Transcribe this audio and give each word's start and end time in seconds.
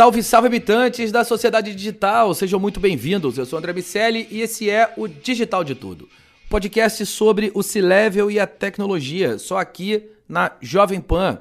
Salve, 0.00 0.22
salve 0.22 0.46
habitantes 0.46 1.12
da 1.12 1.22
sociedade 1.24 1.74
digital, 1.74 2.32
sejam 2.32 2.58
muito 2.58 2.80
bem-vindos. 2.80 3.36
Eu 3.36 3.44
sou 3.44 3.58
André 3.58 3.74
Miceli 3.74 4.26
e 4.30 4.40
esse 4.40 4.70
é 4.70 4.94
o 4.96 5.06
Digital 5.06 5.62
de 5.62 5.74
Tudo, 5.74 6.08
podcast 6.48 7.04
sobre 7.04 7.52
o 7.54 7.62
C-Level 7.62 8.30
e 8.30 8.40
a 8.40 8.46
tecnologia, 8.46 9.38
só 9.38 9.58
aqui 9.58 10.08
na 10.26 10.52
Jovem 10.62 11.02
Pan. 11.02 11.40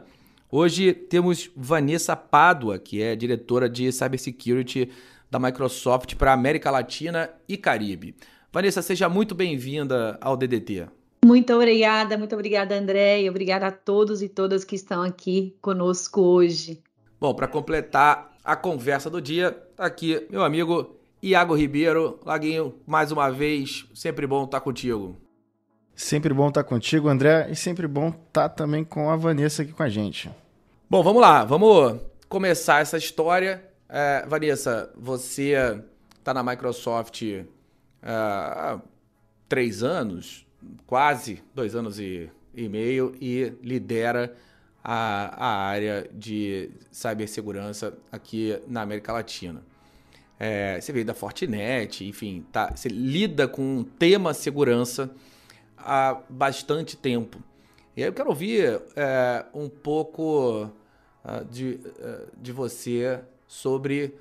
Hoje 0.52 0.92
temos 0.92 1.50
Vanessa 1.56 2.18
Pádua, 2.18 2.78
que 2.78 3.02
é 3.02 3.16
diretora 3.16 3.70
de 3.70 3.94
Cybersecurity 3.94 4.90
da 5.32 5.40
Microsoft 5.40 6.16
para 6.16 6.34
América 6.34 6.70
Latina 6.70 7.30
e 7.48 7.56
Caribe. 7.56 8.14
Vanessa, 8.52 8.82
seja 8.82 9.08
muito 9.08 9.34
bem-vinda 9.34 10.18
ao 10.20 10.36
DDT. 10.36 10.86
Muito 11.24 11.54
obrigada, 11.54 12.18
muito 12.18 12.36
obrigada, 12.36 12.78
André, 12.78 13.22
e 13.22 13.30
obrigada 13.30 13.68
a 13.68 13.72
todos 13.72 14.22
e 14.22 14.28
todas 14.28 14.66
que 14.66 14.76
estão 14.76 15.02
aqui 15.02 15.56
conosco 15.62 16.20
hoje. 16.20 16.84
Bom, 17.22 17.34
para 17.34 17.48
completar 17.48 18.30
a 18.44 18.56
conversa 18.56 19.10
do 19.10 19.22
dia. 19.22 19.52
Tá 19.76 19.86
aqui, 19.86 20.26
meu 20.30 20.44
amigo 20.44 20.96
Iago 21.22 21.56
Ribeiro. 21.56 22.20
Laguinho, 22.26 22.76
mais 22.86 23.12
uma 23.12 23.30
vez, 23.30 23.86
sempre 23.94 24.26
bom 24.26 24.46
estar 24.46 24.62
contigo. 24.62 25.18
Sempre 25.96 26.34
bom 26.34 26.48
estar 26.48 26.64
contigo, 26.64 27.10
André, 27.10 27.50
e 27.52 27.56
sempre 27.56 27.88
bom 27.88 28.10
estar 28.10 28.50
também 28.50 28.84
com 28.84 29.10
a 29.10 29.16
Vanessa 29.18 29.64
aqui 29.64 29.74
com 29.74 29.84
a 29.84 29.90
gente. 29.90 30.30
Bom, 30.90 31.04
vamos 31.04 31.22
lá, 31.22 31.44
vamos 31.44 32.00
começar 32.30 32.82
essa 32.82 32.98
história. 32.98 33.64
É, 33.90 34.26
Vanessa, 34.26 34.92
você 34.96 35.54
está 36.18 36.34
na 36.34 36.42
Microsoft 36.42 37.22
é, 37.24 37.46
há 38.04 38.80
três 39.50 39.84
anos, 39.84 40.46
quase 40.88 41.44
dois 41.54 41.76
anos 41.76 42.00
e, 42.00 42.30
e 42.54 42.70
meio, 42.70 43.14
e 43.20 43.54
lidera 43.62 44.34
a, 44.84 45.46
a 45.46 45.68
área 45.68 46.10
de 46.12 46.70
cibersegurança 46.92 47.98
aqui 48.12 48.60
na 48.68 48.82
América 48.82 49.14
Latina. 49.14 49.64
É, 50.40 50.80
você 50.80 50.94
veio 50.94 51.06
da 51.06 51.14
Fortinet, 51.14 52.06
enfim, 52.06 52.46
tá, 52.52 52.72
você 52.74 52.88
lida 52.88 53.48
com 53.48 53.80
o 53.80 53.84
tema 53.84 54.34
segurança 54.34 55.12
há 55.78 56.22
bastante 56.30 56.96
tempo. 56.96 57.44
E 57.96 58.02
aí 58.02 58.08
eu 58.08 58.14
quero 58.14 58.30
ouvir 58.30 58.82
é, 58.96 59.46
um 59.54 59.68
pouco 59.68 60.64
uh, 61.26 61.46
de, 61.52 61.80
uh, 62.00 62.28
de 62.38 62.52
você 62.54 63.20
sobre 63.46 64.16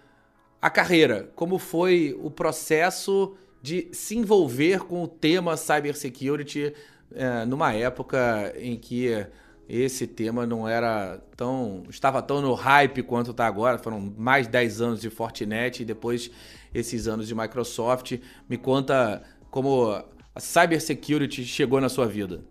a 0.61 0.69
carreira, 0.69 1.31
como 1.37 1.59
foi 1.59 2.19
o 2.21 2.31
processo 2.31 3.37
de 3.63 3.89
se 3.93 4.17
envolver 4.17 4.81
com 4.81 5.05
o 5.05 5.09
tema 5.09 5.57
cybersecurity 5.57 6.75
uh, 7.13 7.47
numa 7.47 7.73
época 7.73 8.53
em 8.57 8.77
que 8.77 9.25
esse 9.69 10.07
tema 10.07 10.47
não 10.47 10.67
era 10.67 11.21
tão. 11.37 11.83
estava 11.91 12.23
tão 12.23 12.41
no 12.41 12.55
hype 12.55 13.03
quanto 13.03 13.33
está 13.33 13.47
agora. 13.47 13.79
Foram 13.79 14.01
mais 14.17 14.47
10 14.47 14.81
anos 14.81 15.01
de 15.01 15.11
Fortinet 15.11 15.83
e 15.83 15.85
depois 15.85 16.31
esses 16.73 17.07
anos 17.07 17.29
de 17.29 17.35
Microsoft. 17.35 18.19
Me 18.49 18.57
conta 18.57 19.23
como 19.51 19.91
a 20.35 20.41
cybersecurity 20.41 21.45
chegou 21.45 21.81
na 21.81 21.91
sua 21.91 22.07
vida. 22.07 22.43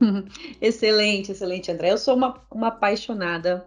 excelente, 0.60 1.32
excelente, 1.32 1.70
André. 1.70 1.90
Eu 1.90 1.98
sou 1.98 2.14
uma, 2.14 2.40
uma 2.48 2.68
apaixonada 2.68 3.66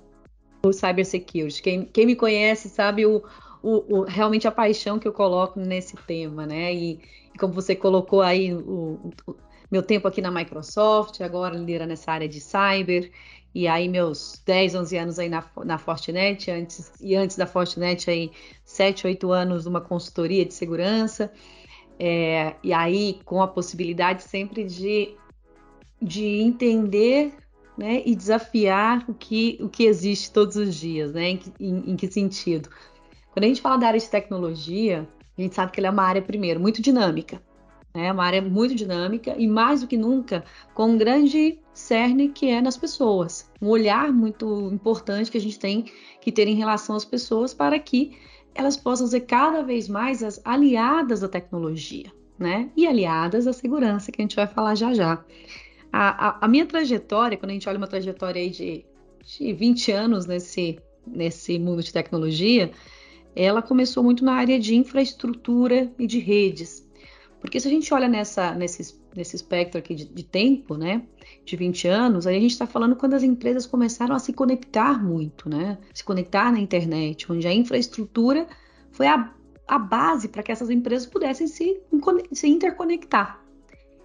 por 0.61 0.73
cybersecurity. 0.73 1.61
Quem, 1.61 1.85
quem 1.85 2.05
me 2.05 2.15
conhece 2.15 2.69
sabe 2.69 3.05
o, 3.05 3.21
o, 3.61 3.97
o, 3.97 4.01
realmente 4.03 4.47
a 4.47 4.51
paixão 4.51 4.97
que 4.97 5.07
eu 5.07 5.13
coloco 5.13 5.59
nesse 5.59 5.97
tema, 6.07 6.45
né? 6.45 6.73
E, 6.73 6.99
e 7.33 7.37
como 7.37 7.53
você 7.53 7.75
colocou 7.75 8.21
aí 8.21 8.53
o, 8.53 9.11
meu 9.75 9.83
tempo 9.83 10.07
aqui 10.07 10.21
na 10.21 10.31
Microsoft, 10.31 11.19
agora 11.19 11.53
liderando 11.53 11.91
essa 11.91 12.09
área 12.09 12.29
de 12.29 12.39
cyber, 12.39 13.11
e 13.53 13.67
aí 13.67 13.89
meus 13.89 14.41
10, 14.45 14.75
11 14.75 14.97
anos 14.97 15.19
aí 15.19 15.27
na, 15.27 15.43
na 15.65 15.77
Fortinet, 15.77 16.49
antes, 16.49 16.93
e 17.01 17.13
antes 17.13 17.35
da 17.35 17.45
Fortinet 17.45 18.09
aí 18.09 18.31
7, 18.63 19.05
8 19.05 19.31
anos 19.33 19.65
numa 19.65 19.81
consultoria 19.81 20.45
de 20.45 20.53
segurança, 20.53 21.29
é, 21.99 22.55
e 22.63 22.71
aí 22.71 23.19
com 23.25 23.41
a 23.41 23.47
possibilidade 23.49 24.23
sempre 24.23 24.63
de, 24.63 25.13
de 26.01 26.25
entender 26.25 27.33
né, 27.77 28.01
e 28.05 28.15
desafiar 28.15 29.03
o 29.09 29.13
que, 29.13 29.57
o 29.59 29.67
que 29.67 29.83
existe 29.83 30.31
todos 30.31 30.55
os 30.55 30.73
dias, 30.73 31.11
né, 31.11 31.31
em, 31.31 31.41
em, 31.59 31.91
em 31.91 31.95
que 31.97 32.07
sentido? 32.07 32.69
Quando 33.33 33.43
a 33.43 33.47
gente 33.47 33.61
fala 33.61 33.75
da 33.75 33.87
área 33.87 33.99
de 33.99 34.09
tecnologia, 34.09 35.05
a 35.37 35.41
gente 35.41 35.53
sabe 35.53 35.73
que 35.73 35.81
ela 35.81 35.87
é 35.87 35.91
uma 35.91 36.03
área, 36.03 36.21
primeiro, 36.21 36.61
muito 36.61 36.81
dinâmica. 36.81 37.41
É 37.95 38.11
uma 38.11 38.25
área 38.25 38.41
muito 38.41 38.75
dinâmica 38.75 39.35
e 39.37 39.47
mais 39.47 39.79
do 39.79 39.87
que 39.87 39.95
nunca 39.95 40.43
com 40.73 40.91
um 40.91 40.97
grande 40.97 41.57
cerne 41.73 42.27
que 42.27 42.49
é 42.49 42.61
nas 42.61 42.75
pessoas. 42.75 43.49
Um 43.61 43.69
olhar 43.69 44.11
muito 44.11 44.69
importante 44.71 45.31
que 45.31 45.37
a 45.37 45.41
gente 45.41 45.57
tem 45.57 45.85
que 46.19 46.31
ter 46.31 46.45
em 46.47 46.55
relação 46.55 46.95
às 46.95 47.05
pessoas 47.05 47.53
para 47.53 47.79
que 47.79 48.17
elas 48.53 48.75
possam 48.75 49.07
ser 49.07 49.21
cada 49.21 49.63
vez 49.63 49.87
mais 49.87 50.21
as 50.21 50.41
aliadas 50.43 51.21
da 51.21 51.29
tecnologia, 51.29 52.11
né? 52.37 52.69
E 52.75 52.85
aliadas 52.85 53.45
da 53.45 53.53
segurança, 53.53 54.11
que 54.11 54.21
a 54.21 54.23
gente 54.23 54.35
vai 54.35 54.47
falar 54.47 54.75
já 54.75 54.93
já. 54.93 55.23
A, 55.91 56.27
a, 56.27 56.45
a 56.45 56.47
minha 56.49 56.65
trajetória, 56.65 57.37
quando 57.37 57.51
a 57.51 57.53
gente 57.53 57.67
olha 57.69 57.77
uma 57.77 57.87
trajetória 57.87 58.41
aí 58.41 58.49
de, 58.49 58.85
de 59.23 59.53
20 59.53 59.91
anos 59.93 60.25
nesse, 60.25 60.79
nesse 61.07 61.57
mundo 61.57 61.81
de 61.81 61.93
tecnologia, 61.93 62.71
ela 63.35 63.61
começou 63.61 64.03
muito 64.03 64.23
na 64.23 64.33
área 64.33 64.59
de 64.59 64.75
infraestrutura 64.75 65.91
e 65.97 66.05
de 66.05 66.19
redes. 66.19 66.84
Porque 67.45 67.59
se 67.59 67.67
a 67.67 67.71
gente 67.71 67.93
olha 67.93 68.07
nessa, 68.07 68.55
nesse, 68.55 68.99
nesse 69.15 69.35
espectro 69.35 69.77
aqui 69.77 69.93
de, 69.93 70.05
de 70.05 70.23
tempo, 70.23 70.75
né, 70.75 71.03
de 71.45 71.55
20 71.55 71.87
anos, 71.87 72.25
aí 72.25 72.37
a 72.37 72.39
gente 72.39 72.53
está 72.53 72.65
falando 72.65 72.95
quando 72.95 73.13
as 73.13 73.21
empresas 73.21 73.67
começaram 73.67 74.15
a 74.15 74.19
se 74.19 74.33
conectar 74.33 75.01
muito, 75.03 75.47
né, 75.47 75.77
se 75.93 76.03
conectar 76.03 76.51
na 76.51 76.59
internet, 76.59 77.31
onde 77.31 77.47
a 77.47 77.53
infraestrutura 77.53 78.47
foi 78.91 79.05
a, 79.05 79.31
a 79.67 79.77
base 79.77 80.27
para 80.27 80.41
que 80.41 80.51
essas 80.51 80.71
empresas 80.71 81.07
pudessem 81.07 81.45
se, 81.45 81.79
se 82.31 82.47
interconectar. 82.47 83.39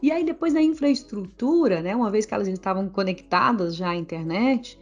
E 0.02 0.12
aí, 0.12 0.22
depois 0.22 0.52
da 0.52 0.60
infraestrutura, 0.60 1.80
né, 1.80 1.96
uma 1.96 2.10
vez 2.10 2.26
que 2.26 2.34
elas 2.34 2.46
estavam 2.46 2.90
conectadas 2.90 3.74
já 3.74 3.88
à 3.88 3.96
internet, 3.96 4.78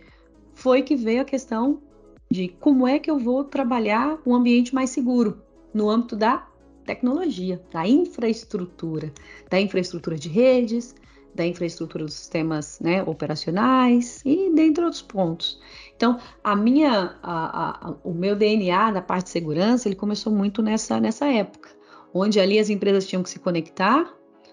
foi 0.53 0.83
que 0.83 0.97
veio 0.97 1.23
a 1.23 1.25
questão 1.25 1.81
de 2.29 2.49
como 2.49 2.89
é 2.89 2.99
que 2.99 3.11
eu 3.11 3.21
vou 3.21 3.45
trabalhar 3.45 4.19
um 4.27 4.35
ambiente 4.35 4.75
mais 4.75 4.91
seguro 4.91 5.41
no 5.73 5.89
âmbito 5.89 6.17
da 6.17 6.48
tecnologia, 6.89 7.61
da 7.71 7.87
infraestrutura, 7.87 9.13
da 9.51 9.61
infraestrutura 9.61 10.17
de 10.17 10.31
redes, 10.31 10.95
da 11.35 11.47
infraestrutura 11.47 12.05
dos 12.05 12.15
sistemas 12.15 12.81
né, 12.81 13.03
operacionais 13.03 14.23
e 14.25 14.51
dentre 14.55 14.83
outros 14.83 15.03
pontos. 15.03 15.61
Então, 15.95 16.19
a 16.43 16.57
minha, 16.57 17.19
a, 17.23 17.89
a, 17.89 17.95
o 18.03 18.15
meu 18.15 18.35
DNA 18.35 18.91
da 18.91 19.03
parte 19.03 19.25
de 19.25 19.31
segurança, 19.31 19.87
ele 19.87 19.97
começou 19.97 20.33
muito 20.33 20.63
nessa, 20.63 20.99
nessa 20.99 21.27
época, 21.27 21.69
onde 22.15 22.41
ali 22.41 22.59
as 22.59 22.71
empresas 22.71 23.07
tinham 23.07 23.23
que 23.23 23.29
se 23.29 23.39
conectar, 23.39 24.11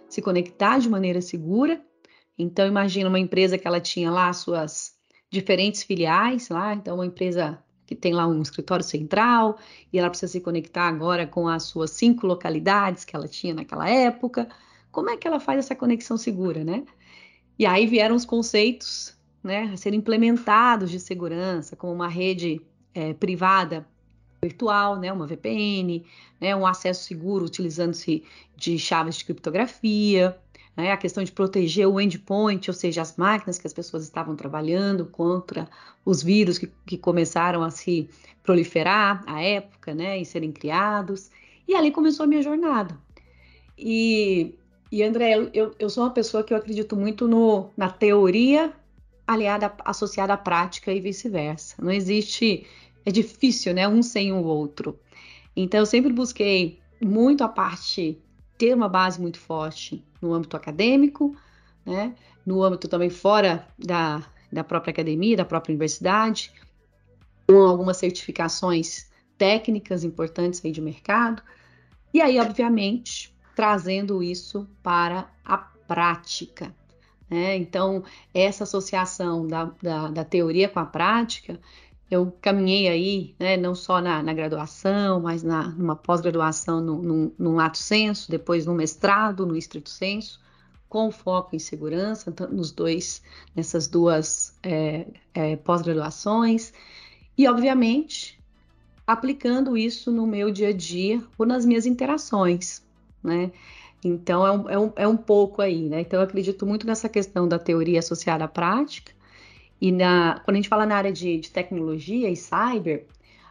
se 0.09 0.21
conectar 0.21 0.77
de 0.79 0.89
maneira 0.89 1.21
segura. 1.21 1.81
Então, 2.37 2.67
imagina 2.67 3.07
uma 3.07 3.19
empresa 3.19 3.57
que 3.57 3.65
ela 3.65 3.79
tinha 3.79 4.11
lá 4.11 4.31
suas 4.33 4.93
diferentes 5.31 5.83
filiais, 5.83 6.49
lá, 6.49 6.73
então 6.73 6.95
uma 6.95 7.05
empresa 7.05 7.57
que 7.85 7.95
tem 7.95 8.13
lá 8.13 8.27
um 8.27 8.41
escritório 8.41 8.83
central 8.83 9.57
e 9.91 9.99
ela 9.99 10.09
precisa 10.09 10.31
se 10.31 10.41
conectar 10.41 10.87
agora 10.87 11.27
com 11.27 11.47
as 11.47 11.63
suas 11.63 11.91
cinco 11.91 12.25
localidades 12.25 13.05
que 13.05 13.15
ela 13.15 13.27
tinha 13.27 13.53
naquela 13.53 13.89
época. 13.89 14.47
Como 14.91 15.09
é 15.09 15.17
que 15.17 15.27
ela 15.27 15.39
faz 15.39 15.59
essa 15.59 15.75
conexão 15.75 16.17
segura, 16.17 16.63
né? 16.63 16.83
E 17.57 17.65
aí 17.65 17.85
vieram 17.85 18.15
os 18.15 18.25
conceitos, 18.25 19.15
né, 19.43 19.71
a 19.73 19.77
serem 19.77 19.99
implementados 19.99 20.89
de 20.89 20.99
segurança, 20.99 21.75
como 21.75 21.93
uma 21.93 22.07
rede 22.07 22.61
é, 22.93 23.13
privada 23.13 23.87
virtual, 24.41 24.97
né, 24.99 25.11
uma 25.11 25.25
VPN, 25.25 26.03
né, 26.39 26.55
um 26.55 26.65
acesso 26.65 27.05
seguro 27.05 27.45
utilizando-se 27.45 28.23
de 28.55 28.77
chaves 28.77 29.17
de 29.17 29.25
criptografia, 29.25 30.37
né, 30.75 30.91
a 30.91 30.97
questão 30.97 31.23
de 31.23 31.31
proteger 31.31 31.87
o 31.87 31.99
endpoint, 31.99 32.69
ou 32.69 32.73
seja, 32.73 33.01
as 33.01 33.15
máquinas 33.15 33.57
que 33.57 33.67
as 33.67 33.73
pessoas 33.73 34.03
estavam 34.03 34.35
trabalhando 34.35 35.05
contra 35.05 35.69
os 36.03 36.21
vírus 36.21 36.57
que, 36.57 36.69
que 36.85 36.97
começaram 36.97 37.63
a 37.63 37.71
se 37.71 38.09
proliferar 38.43 39.23
à 39.25 39.41
época, 39.41 39.93
né, 39.93 40.19
e 40.19 40.25
serem 40.25 40.51
criados. 40.51 41.31
E 41.67 41.73
ali 41.73 41.91
começou 41.91 42.25
a 42.25 42.27
minha 42.27 42.41
jornada. 42.41 42.97
E, 43.77 44.55
e 44.91 45.01
André, 45.01 45.49
eu, 45.53 45.73
eu 45.79 45.89
sou 45.89 46.03
uma 46.03 46.11
pessoa 46.11 46.43
que 46.43 46.53
eu 46.53 46.57
acredito 46.57 46.95
muito 46.95 47.27
no, 47.27 47.69
na 47.75 47.89
teoria 47.89 48.73
aliada, 49.25 49.73
associada 49.83 50.33
à 50.33 50.37
prática 50.37 50.93
e 50.93 50.99
vice-versa. 50.99 51.75
Não 51.81 51.91
existe, 51.91 52.67
é 53.05 53.11
difícil, 53.11 53.73
né, 53.73 53.87
um 53.87 54.03
sem 54.03 54.31
o 54.31 54.43
outro. 54.43 54.99
Então, 55.55 55.79
eu 55.79 55.85
sempre 55.85 56.11
busquei 56.11 56.79
muito 57.01 57.43
a 57.43 57.47
parte 57.47 58.19
ter 58.57 58.73
uma 58.75 58.87
base 58.87 59.19
muito 59.19 59.39
forte 59.39 60.03
no 60.25 60.33
âmbito 60.33 60.57
acadêmico, 60.57 61.35
né? 61.85 62.15
no 62.45 62.63
âmbito 62.63 62.87
também 62.87 63.09
fora 63.09 63.67
da, 63.77 64.23
da 64.51 64.63
própria 64.63 64.91
academia, 64.91 65.37
da 65.37 65.45
própria 65.45 65.71
universidade, 65.71 66.51
com 67.47 67.61
algumas 67.61 67.97
certificações 67.97 69.09
técnicas 69.37 70.03
importantes 70.03 70.63
aí 70.63 70.71
de 70.71 70.81
mercado, 70.81 71.41
e 72.13 72.21
aí, 72.21 72.39
obviamente, 72.39 73.35
trazendo 73.55 74.23
isso 74.23 74.67
para 74.81 75.29
a 75.43 75.57
prática. 75.57 76.73
Né? 77.29 77.57
Então, 77.57 78.03
essa 78.33 78.63
associação 78.63 79.45
da, 79.45 79.65
da, 79.81 80.07
da 80.09 80.23
teoria 80.23 80.69
com 80.69 80.79
a 80.79 80.85
prática 80.85 81.59
eu 82.15 82.31
caminhei 82.41 82.87
aí, 82.87 83.35
né, 83.39 83.57
não 83.57 83.75
só 83.75 84.01
na, 84.01 84.21
na, 84.23 84.33
graduação, 84.33 85.19
mas 85.21 85.43
na, 85.43 85.69
numa 85.69 85.95
pós-graduação 85.95 86.81
no, 86.81 87.01
no, 87.01 87.33
no 87.37 87.55
lato 87.55 87.77
senso, 87.77 88.29
depois 88.29 88.65
no 88.65 88.73
mestrado, 88.73 89.45
no 89.45 89.55
estrito 89.55 89.89
senso, 89.89 90.39
com 90.89 91.11
foco 91.11 91.55
em 91.55 91.59
segurança, 91.59 92.33
nos 92.51 92.71
dois, 92.71 93.21
nessas 93.55 93.87
duas 93.87 94.57
é, 94.63 95.05
é, 95.33 95.55
pós-graduações, 95.57 96.73
e 97.37 97.47
obviamente 97.47 98.39
aplicando 99.05 99.77
isso 99.77 100.11
no 100.11 100.25
meu 100.25 100.49
dia 100.51 100.69
a 100.69 100.73
dia 100.73 101.21
ou 101.37 101.45
nas 101.45 101.65
minhas 101.65 101.85
interações, 101.85 102.83
né? 103.23 103.51
Então 104.03 104.45
é 104.45 104.51
um, 104.51 104.69
é 104.69 104.79
um, 104.79 104.93
é 104.97 105.07
um 105.07 105.17
pouco 105.17 105.61
aí, 105.61 105.89
né? 105.89 106.01
Então 106.01 106.19
eu 106.19 106.23
acredito 106.23 106.65
muito 106.65 106.85
nessa 106.85 107.09
questão 107.09 107.47
da 107.47 107.57
teoria 107.57 107.99
associada 107.99 108.45
à 108.45 108.47
prática, 108.47 109.14
e 109.81 109.91
na, 109.91 110.41
quando 110.43 110.55
a 110.55 110.59
gente 110.59 110.69
fala 110.69 110.85
na 110.85 110.95
área 110.95 111.11
de, 111.11 111.37
de 111.37 111.51
tecnologia 111.51 112.29
e 112.29 112.35
cyber, 112.35 113.05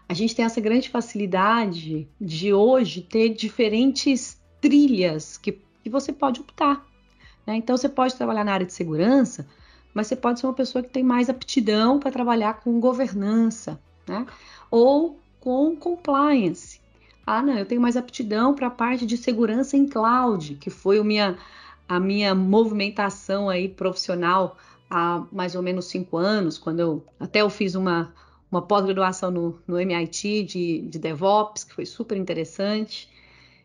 a 0.09 0.15
gente 0.15 0.35
tem 0.35 0.45
essa 0.45 0.61
grande 0.61 0.89
facilidade 0.89 2.09
de 2.21 2.53
hoje 2.53 3.03
ter 3.03 3.31
diferentes 3.31 4.41
trilhas 4.61 5.37
que, 5.37 5.53
que 5.83 5.91
você 5.91 6.13
pode 6.13 6.41
optar. 6.41 6.85
Né? 7.47 7.57
Então, 7.57 7.77
você 7.77 7.89
pode 7.89 8.15
trabalhar 8.15 8.45
na 8.45 8.53
área 8.53 8.67
de 8.67 8.73
segurança, 8.73 9.47
mas 9.93 10.07
você 10.07 10.17
pode 10.17 10.41
ser 10.41 10.47
uma 10.47 10.55
pessoa 10.55 10.83
que 10.83 10.91
tem 10.91 11.03
mais 11.03 11.29
aptidão 11.29 11.99
para 11.99 12.11
trabalhar 12.11 12.55
com 12.61 12.81
governança, 12.81 13.81
né? 14.07 14.27
ou 14.71 15.19
com 15.41 15.77
compliance. 15.77 16.81
Ah, 17.27 17.43
não, 17.43 17.59
eu 17.59 17.67
tenho 17.67 17.81
mais 17.81 17.97
aptidão 17.97 18.55
para 18.55 18.67
a 18.67 18.71
parte 18.71 19.07
de 19.07 19.17
segurança 19.17 19.77
em 19.77 19.87
cloud, 19.87 20.57
que 20.57 20.69
foi 20.69 20.99
a 20.99 21.05
minha, 21.05 21.39
a 21.89 21.99
minha 21.99 22.35
movimentação 22.35 23.49
aí 23.49 23.69
profissional 23.69 24.59
há 24.89 25.25
mais 25.33 25.55
ou 25.55 25.63
menos 25.63 25.87
cinco 25.87 26.17
anos, 26.17 26.59
quando 26.59 26.81
eu 26.81 27.05
até 27.19 27.43
eu 27.43 27.51
fiz 27.51 27.75
uma, 27.75 28.13
uma 28.51 28.63
pós-graduação 28.63 29.31
no, 29.31 29.59
no 29.67 29.81
MIT 29.81 30.45
de, 30.45 30.81
de 30.83 30.99
DevOps, 30.99 31.65
que 31.65 31.75
foi 31.75 31.87
super 31.87 32.17
interessante. 32.17 33.09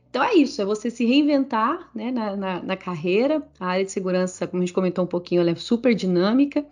Então 0.10 0.24
é 0.24 0.33
isso, 0.33 0.62
é 0.62 0.66
você 0.66 0.89
se 0.89 1.06
reinventar 1.06 1.89
né, 1.94 2.12
na, 2.12 2.36
na, 2.36 2.63
na, 2.63 2.77
carreira. 2.77 3.44
A 3.60 3.68
área 3.68 3.86
de 3.86 3.92
segurança, 3.92 4.48
como 4.48 4.63
a 4.63 4.66
gente 4.66 4.74
comentou 4.74 5.04
um 5.04 5.07
pouquinho, 5.07 5.42
ela 5.42 5.51
é 5.51 5.56
super 5.56 5.94
dinâmica. 5.94 6.66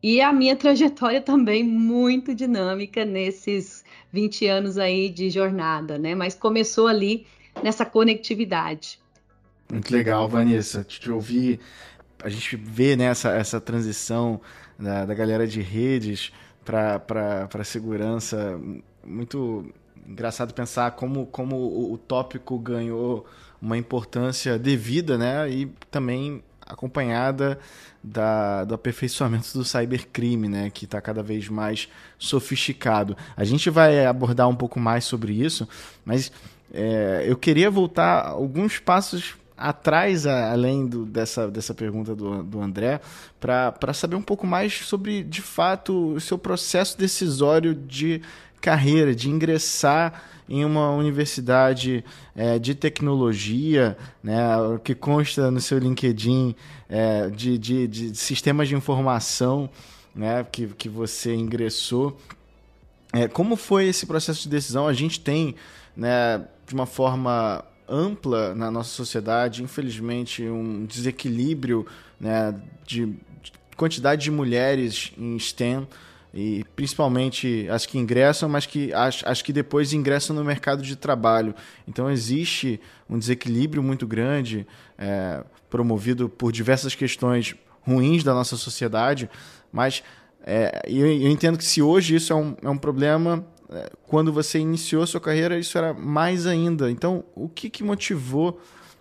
E 0.00 0.20
a 0.20 0.32
minha 0.32 0.54
trajetória 0.56 1.20
também 1.20 1.64
muito 1.64 2.34
dinâmica 2.34 3.04
nesses 3.04 3.84
20 4.12 4.46
anos 4.46 4.78
aí 4.78 5.08
de 5.08 5.30
jornada, 5.30 5.98
né? 5.98 6.14
Mas 6.14 6.34
começou 6.34 6.86
ali 6.86 7.26
nessa 7.62 7.84
conectividade. 7.84 9.00
Muito 9.72 9.90
legal, 9.90 10.28
Vanessa, 10.28 10.84
te 10.84 11.10
ouvir 11.10 11.58
a 12.22 12.28
gente 12.28 12.56
vê 12.56 12.96
né, 12.96 13.04
essa, 13.04 13.30
essa 13.30 13.60
transição 13.60 14.40
da, 14.78 15.04
da 15.04 15.14
galera 15.14 15.46
de 15.46 15.60
redes 15.60 16.32
para 16.64 17.64
segurança. 17.64 18.58
Muito 19.04 19.72
engraçado 20.06 20.54
pensar 20.54 20.92
como, 20.92 21.26
como 21.26 21.56
o, 21.56 21.92
o 21.92 21.98
tópico 21.98 22.58
ganhou 22.58 23.26
uma 23.60 23.76
importância 23.76 24.58
devida 24.58 25.16
né, 25.16 25.48
e 25.50 25.66
também 25.90 26.42
acompanhada 26.66 27.58
da, 28.02 28.64
do 28.64 28.74
aperfeiçoamento 28.74 29.52
do 29.56 29.64
cybercrime, 29.64 30.48
né, 30.48 30.70
que 30.70 30.84
está 30.84 31.00
cada 31.00 31.22
vez 31.22 31.48
mais 31.48 31.88
sofisticado. 32.18 33.16
A 33.36 33.44
gente 33.44 33.70
vai 33.70 34.04
abordar 34.04 34.48
um 34.48 34.56
pouco 34.56 34.80
mais 34.80 35.04
sobre 35.04 35.32
isso, 35.32 35.68
mas 36.04 36.32
é, 36.72 37.24
eu 37.26 37.36
queria 37.36 37.70
voltar 37.70 38.26
alguns 38.26 38.78
passos 38.78 39.36
atrás, 39.56 40.26
além 40.26 40.86
do, 40.86 41.06
dessa, 41.06 41.48
dessa 41.48 41.72
pergunta 41.72 42.14
do, 42.14 42.42
do 42.42 42.60
André, 42.60 43.00
para 43.40 43.94
saber 43.94 44.16
um 44.16 44.22
pouco 44.22 44.46
mais 44.46 44.74
sobre, 44.80 45.22
de 45.22 45.40
fato, 45.40 46.14
o 46.14 46.20
seu 46.20 46.36
processo 46.36 46.98
decisório 46.98 47.74
de 47.74 48.20
carreira, 48.60 49.14
de 49.14 49.30
ingressar 49.30 50.22
em 50.48 50.64
uma 50.64 50.90
universidade 50.90 52.04
é, 52.34 52.58
de 52.58 52.74
tecnologia, 52.74 53.96
né, 54.22 54.36
que 54.84 54.94
consta 54.94 55.50
no 55.50 55.60
seu 55.60 55.78
LinkedIn 55.78 56.54
é, 56.88 57.28
de, 57.30 57.58
de, 57.58 57.86
de, 57.88 58.16
sistemas 58.16 58.68
de 58.68 58.74
informação 58.74 59.68
né, 60.14 60.46
que, 60.50 60.68
que 60.68 60.88
você 60.88 61.34
ingressou. 61.34 62.16
É, 63.12 63.26
como 63.26 63.56
foi 63.56 63.86
esse 63.86 64.06
processo 64.06 64.42
de 64.42 64.48
decisão? 64.48 64.86
A 64.86 64.92
gente 64.92 65.18
tem, 65.20 65.56
né, 65.96 66.44
de 66.66 66.74
uma 66.74 66.86
forma 66.86 67.64
ampla 67.88 68.54
na 68.54 68.70
nossa 68.70 68.90
sociedade, 68.90 69.62
infelizmente, 69.62 70.42
um 70.42 70.84
desequilíbrio 70.84 71.86
né, 72.20 72.54
de 72.84 73.14
quantidade 73.76 74.22
de 74.22 74.30
mulheres 74.30 75.12
em 75.18 75.38
STEM 75.38 75.86
e 76.32 76.64
principalmente 76.74 77.66
as 77.70 77.86
que 77.86 77.98
ingressam, 77.98 78.48
mas 78.48 78.66
que 78.66 78.92
as, 78.92 79.22
as 79.24 79.40
que 79.40 79.52
depois 79.52 79.92
ingressam 79.92 80.36
no 80.36 80.44
mercado 80.44 80.82
de 80.82 80.96
trabalho. 80.96 81.54
Então 81.88 82.10
existe 82.10 82.80
um 83.08 83.18
desequilíbrio 83.18 83.82
muito 83.82 84.06
grande 84.06 84.66
é, 84.98 85.42
promovido 85.70 86.28
por 86.28 86.52
diversas 86.52 86.94
questões 86.94 87.54
ruins 87.80 88.22
da 88.22 88.34
nossa 88.34 88.56
sociedade, 88.56 89.30
mas 89.72 90.02
é, 90.44 90.82
eu, 90.86 91.06
eu 91.06 91.30
entendo 91.30 91.56
que 91.56 91.64
se 91.64 91.80
hoje 91.80 92.16
isso 92.16 92.32
é 92.32 92.36
um, 92.36 92.56
é 92.62 92.68
um 92.68 92.78
problema, 92.78 93.44
quando 94.04 94.32
você 94.32 94.58
iniciou 94.58 95.06
sua 95.06 95.20
carreira, 95.20 95.58
isso 95.58 95.76
era 95.76 95.92
mais 95.92 96.46
ainda. 96.46 96.90
Então, 96.90 97.24
o 97.34 97.48
que, 97.48 97.68
que 97.68 97.82
motivou 97.82 98.60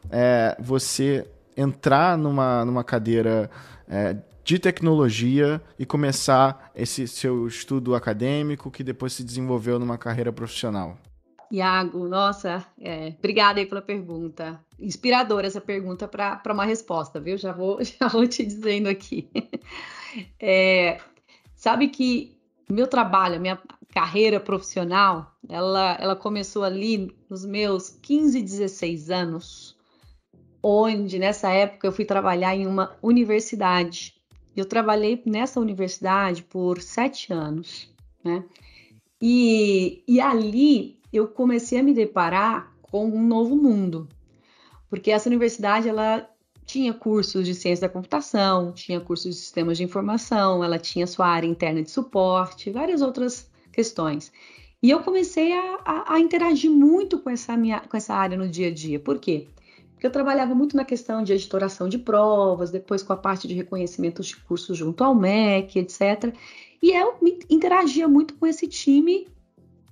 é, 0.09 0.55
você 0.59 1.27
entrar 1.55 2.17
numa, 2.17 2.65
numa 2.65 2.83
cadeira 2.83 3.49
é, 3.87 4.17
de 4.43 4.59
tecnologia 4.59 5.61
e 5.77 5.85
começar 5.85 6.71
esse 6.75 7.07
seu 7.07 7.47
estudo 7.47 7.95
acadêmico 7.95 8.69
que 8.69 8.83
depois 8.83 9.13
se 9.13 9.23
desenvolveu 9.23 9.79
numa 9.79 9.97
carreira 9.97 10.31
profissional? 10.31 10.97
Iago, 11.51 12.07
nossa, 12.07 12.65
é, 12.81 13.13
obrigada 13.19 13.59
aí 13.59 13.65
pela 13.65 13.81
pergunta. 13.81 14.59
Inspiradora 14.79 15.47
essa 15.47 15.61
pergunta 15.61 16.07
para 16.07 16.53
uma 16.53 16.65
resposta, 16.65 17.19
viu? 17.19 17.37
Já 17.37 17.51
vou, 17.51 17.79
já 17.83 18.07
vou 18.07 18.27
te 18.27 18.45
dizendo 18.45 18.89
aqui. 18.89 19.29
É, 20.39 20.99
sabe 21.55 21.87
que 21.89 22.34
meu 22.69 22.87
trabalho, 22.87 23.39
minha 23.39 23.59
carreira 23.93 24.39
profissional, 24.39 25.35
ela, 25.47 25.97
ela 25.99 26.15
começou 26.15 26.63
ali 26.63 27.15
nos 27.29 27.45
meus 27.45 27.89
15, 27.89 28.41
16 28.41 29.09
anos, 29.09 29.77
onde 30.61 31.19
nessa 31.19 31.49
época 31.49 31.87
eu 31.87 31.91
fui 31.91 32.05
trabalhar 32.05 32.55
em 32.55 32.65
uma 32.67 32.97
universidade. 33.01 34.15
Eu 34.55 34.65
trabalhei 34.65 35.21
nessa 35.25 35.59
universidade 35.59 36.43
por 36.43 36.81
sete 36.81 37.31
anos, 37.31 37.89
né? 38.23 38.43
E, 39.21 40.03
e 40.07 40.19
ali 40.19 40.99
eu 41.13 41.27
comecei 41.27 41.79
a 41.79 41.83
me 41.83 41.93
deparar 41.93 42.73
com 42.81 43.05
um 43.05 43.25
novo 43.25 43.55
mundo, 43.55 44.09
porque 44.89 45.11
essa 45.11 45.29
universidade 45.29 45.87
ela 45.87 46.29
tinha 46.65 46.93
cursos 46.93 47.45
de 47.45 47.53
ciência 47.53 47.87
da 47.87 47.93
computação, 47.93 48.71
tinha 48.71 48.99
cursos 48.99 49.35
de 49.35 49.41
sistemas 49.41 49.77
de 49.77 49.83
informação, 49.83 50.63
ela 50.63 50.79
tinha 50.79 51.05
sua 51.05 51.27
área 51.27 51.47
interna 51.47 51.83
de 51.83 51.91
suporte, 51.91 52.71
várias 52.71 53.01
outras 53.01 53.49
questões. 53.71 54.31
E 54.81 54.89
eu 54.89 55.01
comecei 55.01 55.51
a, 55.51 55.79
a, 55.85 56.13
a, 56.15 56.19
interagir 56.19 56.69
muito 56.69 57.19
com 57.19 57.29
essa, 57.29 57.55
minha, 57.55 57.79
com 57.79 57.95
essa 57.95 58.13
área 58.13 58.37
no 58.37 58.47
dia 58.47 58.67
a 58.67 58.73
dia. 58.73 58.99
Por 58.99 59.19
quê? 59.19 59.47
Porque 59.93 60.05
eu 60.05 60.11
trabalhava 60.11 60.53
muito 60.53 60.75
na 60.75 60.83
questão 60.83 61.23
de 61.23 61.33
editoração 61.33 61.87
de 61.87 61.97
provas, 61.97 62.71
depois 62.71 63.01
com 63.01 63.13
a 63.13 63.17
parte 63.17 63.47
de 63.47 63.53
reconhecimento 63.53 64.21
de 64.21 64.35
cursos 64.35 64.77
junto 64.77 65.03
ao 65.03 65.15
MEC, 65.15 65.79
etc. 65.79 66.35
E 66.81 66.91
eu 66.91 67.15
interagia 67.49 68.07
muito 68.07 68.35
com 68.35 68.45
esse 68.45 68.67
time 68.67 69.27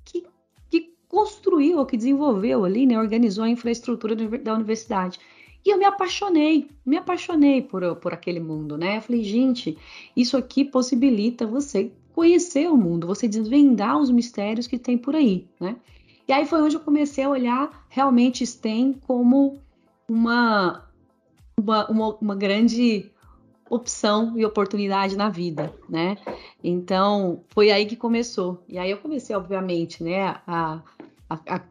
que, 0.05 0.25
que 0.69 0.93
construiu, 1.07 1.85
que 1.85 1.97
desenvolveu 1.97 2.65
ali, 2.65 2.85
né, 2.85 2.99
organizou 2.99 3.45
a 3.45 3.49
infraestrutura 3.49 4.15
da 4.15 4.53
universidade. 4.53 5.19
E 5.65 5.69
eu 5.69 5.77
me 5.77 5.85
apaixonei, 5.85 6.69
me 6.85 6.97
apaixonei 6.97 7.61
por, 7.61 7.95
por 7.97 8.13
aquele 8.13 8.39
mundo, 8.39 8.77
né? 8.77 8.97
Eu 8.97 9.01
falei, 9.01 9.23
gente, 9.23 9.77
isso 10.15 10.35
aqui 10.35 10.65
possibilita 10.65 11.47
você 11.47 11.91
conhecer 12.13 12.69
o 12.69 12.77
mundo, 12.77 13.07
você 13.07 13.27
desvendar 13.27 13.97
os 13.97 14.11
mistérios 14.11 14.67
que 14.67 14.77
tem 14.77 14.97
por 14.97 15.15
aí, 15.15 15.47
né? 15.59 15.75
E 16.27 16.31
aí 16.31 16.45
foi 16.45 16.61
onde 16.61 16.75
eu 16.75 16.81
comecei 16.81 17.23
a 17.23 17.29
olhar 17.29 17.85
realmente 17.89 18.45
STEM 18.45 18.93
como 19.05 19.59
uma, 20.07 20.85
uma, 21.57 21.87
uma, 21.89 22.15
uma 22.15 22.35
grande 22.35 23.11
opção 23.69 24.37
e 24.37 24.45
oportunidade 24.45 25.17
na 25.17 25.29
vida, 25.29 25.73
né? 25.89 26.17
Então 26.63 27.43
foi 27.49 27.71
aí 27.71 27.85
que 27.85 27.95
começou. 27.95 28.63
E 28.67 28.77
aí 28.77 28.91
eu 28.91 28.97
comecei, 28.97 29.35
obviamente, 29.35 30.03
né, 30.03 30.27
a, 30.45 30.81
a, 31.29 31.39
a 31.47 31.61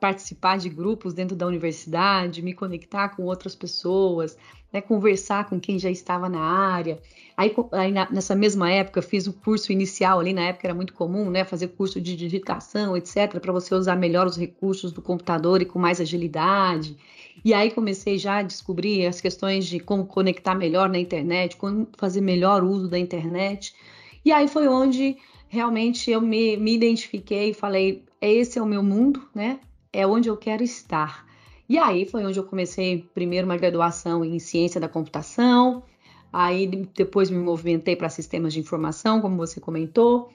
participar 0.00 0.56
de 0.56 0.70
grupos 0.70 1.12
dentro 1.12 1.36
da 1.36 1.46
universidade, 1.46 2.40
me 2.40 2.54
conectar 2.54 3.10
com 3.10 3.24
outras 3.24 3.54
pessoas, 3.54 4.36
né, 4.72 4.80
conversar 4.80 5.48
com 5.48 5.60
quem 5.60 5.78
já 5.78 5.90
estava 5.90 6.28
na 6.28 6.40
área. 6.40 6.98
Aí, 7.36 7.54
aí 7.72 7.92
na, 7.92 8.10
nessa 8.10 8.34
mesma 8.34 8.70
época, 8.70 9.02
fiz 9.02 9.26
o 9.26 9.32
curso 9.34 9.70
inicial 9.70 10.18
ali, 10.18 10.32
na 10.32 10.48
época 10.48 10.66
era 10.66 10.74
muito 10.74 10.94
comum, 10.94 11.30
né, 11.30 11.44
fazer 11.44 11.68
curso 11.68 12.00
de 12.00 12.16
digitação, 12.16 12.96
etc., 12.96 13.38
para 13.38 13.52
você 13.52 13.74
usar 13.74 13.96
melhor 13.96 14.26
os 14.26 14.36
recursos 14.36 14.92
do 14.92 15.02
computador 15.02 15.60
e 15.60 15.66
com 15.66 15.78
mais 15.78 16.00
agilidade. 16.00 16.96
E 17.44 17.52
aí 17.52 17.70
comecei 17.70 18.16
já 18.16 18.38
a 18.38 18.42
descobrir 18.42 19.06
as 19.06 19.20
questões 19.20 19.66
de 19.66 19.78
como 19.78 20.06
conectar 20.06 20.54
melhor 20.54 20.88
na 20.88 20.98
internet, 20.98 21.56
como 21.56 21.86
fazer 21.98 22.22
melhor 22.22 22.64
uso 22.64 22.88
da 22.88 22.98
internet. 22.98 23.74
E 24.24 24.32
aí 24.32 24.48
foi 24.48 24.66
onde 24.66 25.18
realmente 25.48 26.10
eu 26.10 26.20
me, 26.20 26.56
me 26.56 26.74
identifiquei 26.74 27.50
e 27.50 27.54
falei, 27.54 28.02
esse 28.20 28.58
é 28.58 28.62
o 28.62 28.66
meu 28.66 28.82
mundo, 28.82 29.22
né? 29.34 29.60
É 29.92 30.06
onde 30.06 30.28
eu 30.28 30.36
quero 30.36 30.62
estar. 30.62 31.26
E 31.68 31.78
aí 31.78 32.06
foi 32.06 32.24
onde 32.24 32.38
eu 32.38 32.44
comecei 32.44 33.08
primeiro 33.14 33.46
uma 33.46 33.56
graduação 33.56 34.24
em 34.24 34.38
ciência 34.38 34.80
da 34.80 34.88
computação, 34.88 35.82
Aí 36.38 36.66
depois 36.94 37.30
me 37.30 37.38
movimentei 37.38 37.96
para 37.96 38.10
sistemas 38.10 38.52
de 38.52 38.60
informação, 38.60 39.22
como 39.22 39.38
você 39.38 39.58
comentou, 39.58 40.30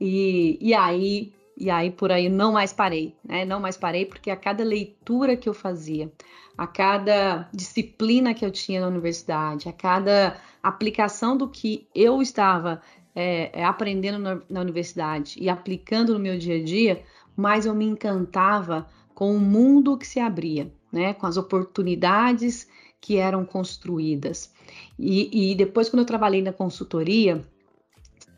e, 0.00 0.56
e 0.60 0.72
aí 0.72 1.30
e 1.54 1.68
aí 1.68 1.90
por 1.90 2.10
aí 2.10 2.30
não 2.30 2.52
mais 2.52 2.72
parei, 2.72 3.14
né? 3.22 3.44
Não 3.44 3.60
mais 3.60 3.76
parei 3.76 4.06
porque 4.06 4.30
a 4.30 4.36
cada 4.36 4.64
leitura 4.64 5.36
que 5.36 5.46
eu 5.46 5.52
fazia, 5.52 6.10
a 6.56 6.66
cada 6.66 7.50
disciplina 7.52 8.32
que 8.32 8.44
eu 8.44 8.50
tinha 8.50 8.80
na 8.80 8.88
universidade, 8.88 9.68
a 9.68 9.72
cada 9.74 10.40
aplicação 10.62 11.36
do 11.36 11.46
que 11.46 11.86
eu 11.94 12.22
estava 12.22 12.80
é, 13.14 13.62
aprendendo 13.62 14.18
na, 14.18 14.40
na 14.48 14.60
universidade 14.62 15.36
e 15.38 15.50
aplicando 15.50 16.14
no 16.14 16.18
meu 16.18 16.38
dia 16.38 16.56
a 16.56 16.64
dia, 16.64 17.02
mais 17.36 17.66
eu 17.66 17.74
me 17.74 17.84
encantava 17.84 18.86
com 19.14 19.34
o 19.34 19.40
mundo 19.40 19.96
que 19.96 20.06
se 20.06 20.20
abria, 20.20 20.72
né? 20.92 21.14
Com 21.14 21.26
as 21.26 21.36
oportunidades 21.36 22.68
que 23.00 23.16
eram 23.16 23.44
construídas. 23.44 24.52
E, 24.98 25.52
e 25.52 25.54
depois, 25.54 25.88
quando 25.88 26.00
eu 26.00 26.06
trabalhei 26.06 26.40
na 26.40 26.52
consultoria, 26.52 27.42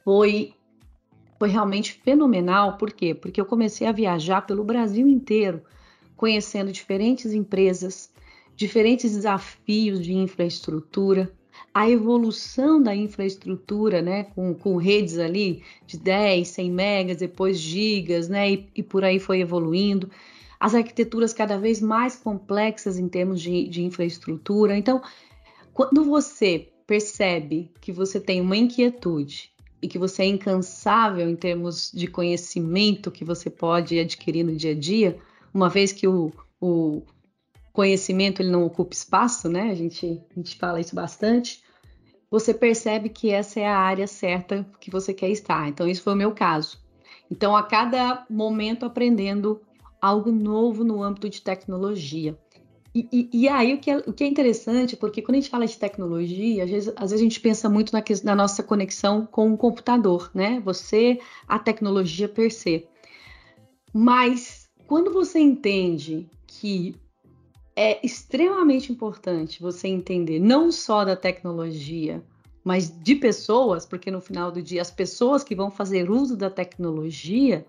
foi, 0.04 0.54
foi 1.38 1.48
realmente 1.48 1.92
fenomenal. 1.92 2.76
Por 2.76 2.92
quê? 2.92 3.14
Porque 3.14 3.40
eu 3.40 3.46
comecei 3.46 3.86
a 3.86 3.92
viajar 3.92 4.42
pelo 4.42 4.64
Brasil 4.64 5.06
inteiro, 5.06 5.62
conhecendo 6.16 6.72
diferentes 6.72 7.32
empresas, 7.32 8.12
diferentes 8.56 9.12
desafios 9.12 10.02
de 10.02 10.14
infraestrutura, 10.14 11.30
a 11.72 11.88
evolução 11.88 12.82
da 12.82 12.94
infraestrutura, 12.94 14.02
né, 14.02 14.24
com, 14.34 14.54
com 14.54 14.76
redes 14.76 15.18
ali 15.18 15.62
de 15.86 15.98
10, 15.98 16.46
100 16.46 16.70
megas, 16.70 17.16
depois 17.16 17.58
gigas, 17.58 18.28
né, 18.28 18.52
e, 18.52 18.68
e 18.76 18.82
por 18.82 19.04
aí 19.04 19.18
foi 19.18 19.40
evoluindo 19.40 20.10
as 20.58 20.74
arquiteturas 20.74 21.32
cada 21.32 21.58
vez 21.58 21.80
mais 21.80 22.16
complexas 22.16 22.98
em 22.98 23.08
termos 23.08 23.40
de, 23.40 23.68
de 23.68 23.82
infraestrutura. 23.82 24.76
Então, 24.76 25.02
quando 25.72 26.04
você 26.04 26.68
percebe 26.86 27.70
que 27.80 27.92
você 27.92 28.20
tem 28.20 28.40
uma 28.40 28.56
inquietude 28.56 29.50
e 29.82 29.88
que 29.88 29.98
você 29.98 30.22
é 30.22 30.26
incansável 30.26 31.28
em 31.28 31.36
termos 31.36 31.90
de 31.92 32.06
conhecimento 32.06 33.10
que 33.10 33.24
você 33.24 33.50
pode 33.50 33.98
adquirir 33.98 34.44
no 34.44 34.56
dia 34.56 34.70
a 34.70 34.74
dia, 34.74 35.18
uma 35.52 35.68
vez 35.68 35.92
que 35.92 36.08
o, 36.08 36.32
o 36.60 37.02
conhecimento 37.74 38.40
ele 38.40 38.50
não 38.50 38.64
ocupa 38.64 38.94
espaço, 38.94 39.48
né? 39.48 39.72
A 39.72 39.74
gente, 39.74 40.22
a 40.30 40.34
gente 40.38 40.56
fala 40.56 40.80
isso 40.80 40.94
bastante. 40.94 41.62
Você 42.30 42.54
percebe 42.54 43.08
que 43.08 43.30
essa 43.30 43.58
é 43.58 43.66
a 43.66 43.76
área 43.76 44.06
certa 44.06 44.64
que 44.80 44.90
você 44.90 45.12
quer 45.12 45.28
estar. 45.28 45.68
Então, 45.68 45.86
isso 45.86 46.02
foi 46.02 46.12
o 46.12 46.16
meu 46.16 46.32
caso. 46.32 46.78
Então, 47.28 47.54
a 47.56 47.64
cada 47.64 48.24
momento 48.30 48.86
aprendendo 48.86 49.60
algo 50.00 50.30
novo 50.30 50.84
no 50.84 51.02
âmbito 51.02 51.28
de 51.28 51.42
tecnologia. 51.42 52.38
E, 52.94 53.08
e, 53.12 53.28
e 53.32 53.48
aí 53.48 53.74
o 53.74 53.80
que, 53.80 53.90
é, 53.90 53.96
o 54.06 54.12
que, 54.12 54.22
é, 54.22 54.26
interessante, 54.28 54.96
porque 54.96 55.20
quando 55.20 55.34
a 55.36 55.40
gente 55.40 55.50
fala 55.50 55.66
de 55.66 55.76
tecnologia, 55.76 56.62
às 56.62 56.70
vezes, 56.70 56.92
às 56.94 57.10
vezes 57.10 57.20
a 57.20 57.24
gente 57.24 57.40
pensa 57.40 57.68
muito 57.68 57.92
na, 57.92 58.04
na, 58.22 58.36
nossa 58.36 58.62
conexão 58.62 59.26
com 59.26 59.52
o 59.52 59.56
computador, 59.56 60.30
né? 60.32 60.60
Você, 60.64 61.18
a 61.48 61.58
tecnologia 61.58 62.28
per 62.28 62.52
se. 62.52 62.86
Mas 63.92 64.68
quando 64.86 65.12
você 65.12 65.40
entende 65.40 66.30
que 66.46 66.94
é 67.76 68.04
extremamente 68.04 68.92
importante 68.92 69.60
você 69.60 69.88
entender 69.88 70.38
não 70.38 70.70
só 70.70 71.04
da 71.04 71.16
tecnologia, 71.16 72.22
mas 72.62 72.90
de 73.02 73.14
pessoas, 73.16 73.84
porque 73.84 74.10
no 74.10 74.20
final 74.20 74.50
do 74.50 74.62
dia 74.62 74.80
as 74.80 74.90
pessoas 74.90 75.44
que 75.44 75.54
vão 75.54 75.70
fazer 75.70 76.10
uso 76.10 76.36
da 76.36 76.48
tecnologia, 76.48 77.66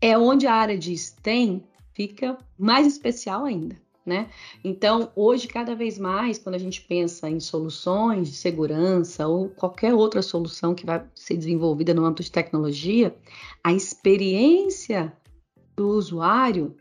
é 0.00 0.18
onde 0.18 0.46
a 0.46 0.54
área 0.54 0.76
de 0.76 0.96
STEM 0.96 1.62
fica 1.92 2.36
mais 2.58 2.86
especial 2.86 3.44
ainda. 3.44 3.80
Né? 4.04 4.28
Então, 4.64 5.12
hoje, 5.14 5.46
cada 5.46 5.76
vez 5.76 5.96
mais, 5.96 6.36
quando 6.36 6.56
a 6.56 6.58
gente 6.58 6.80
pensa 6.80 7.30
em 7.30 7.38
soluções 7.38 8.28
de 8.28 8.34
segurança 8.34 9.28
ou 9.28 9.48
qualquer 9.48 9.94
outra 9.94 10.20
solução 10.22 10.74
que 10.74 10.84
vai 10.84 11.06
ser 11.14 11.36
desenvolvida 11.36 11.94
no 11.94 12.04
âmbito 12.04 12.24
de 12.24 12.32
tecnologia, 12.32 13.14
a 13.62 13.72
experiência 13.72 15.16
do 15.76 15.90
usuário 15.90 16.74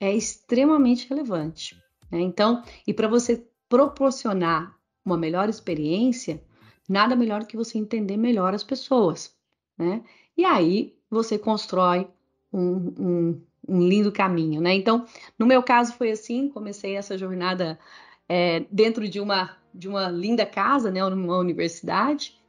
é 0.00 0.12
extremamente 0.12 1.08
relevante. 1.08 1.80
Né? 2.10 2.20
Então, 2.20 2.64
e 2.86 2.94
para 2.94 3.06
você 3.06 3.46
proporcionar 3.68 4.74
uma 5.04 5.16
melhor 5.16 5.48
experiência, 5.48 6.42
nada 6.88 7.14
melhor 7.14 7.40
do 7.40 7.46
que 7.46 7.56
você 7.56 7.78
entender 7.78 8.16
melhor 8.16 8.54
as 8.54 8.64
pessoas. 8.64 9.36
Né? 9.78 10.02
E 10.36 10.44
aí 10.44 10.96
você 11.10 11.38
constrói 11.38 12.08
um, 12.52 12.92
um, 12.98 13.42
um 13.68 13.88
lindo 13.88 14.10
caminho, 14.10 14.60
né? 14.60 14.74
Então, 14.74 15.06
no 15.38 15.46
meu 15.46 15.62
caso 15.62 15.92
foi 15.92 16.10
assim, 16.10 16.48
comecei 16.48 16.96
essa 16.96 17.16
jornada 17.16 17.78
é, 18.28 18.60
dentro 18.70 19.08
de 19.08 19.20
uma, 19.20 19.56
de 19.72 19.88
uma 19.88 20.08
linda 20.08 20.44
casa, 20.44 20.90
né? 20.90 21.04
Uma 21.04 21.38
universidade. 21.38 22.40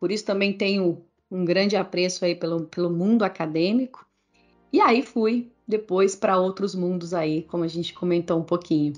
Por 0.00 0.10
isso 0.10 0.24
também 0.24 0.52
tenho 0.52 1.04
um 1.30 1.44
grande 1.44 1.76
apreço 1.76 2.24
aí 2.24 2.34
pelo, 2.34 2.64
pelo 2.66 2.90
mundo 2.90 3.24
acadêmico. 3.24 4.06
E 4.72 4.80
aí 4.80 5.02
fui 5.02 5.50
depois 5.66 6.14
para 6.14 6.38
outros 6.38 6.74
mundos 6.74 7.12
aí, 7.12 7.42
como 7.42 7.64
a 7.64 7.68
gente 7.68 7.92
comentou 7.92 8.38
um 8.38 8.44
pouquinho. 8.44 8.94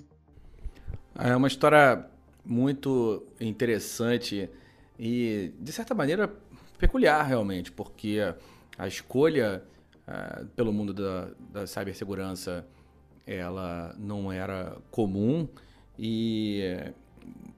É 1.15 1.35
uma 1.35 1.49
história 1.49 2.07
muito 2.45 3.27
interessante 3.41 4.49
e, 4.99 5.53
de 5.59 5.73
certa 5.73 5.95
maneira, 5.95 6.33
peculiar 6.79 7.23
realmente, 7.23 7.73
porque 7.73 8.19
a 8.77 8.87
escolha 8.87 9.63
uh, 10.07 10.47
pelo 10.49 10.73
mundo 10.73 10.95
da, 10.95 11.29
da 11.53 11.67
cibersegurança 11.67 12.67
ela 13.27 13.95
não 13.99 14.33
era 14.33 14.79
comum 14.91 15.47
e 15.99 16.63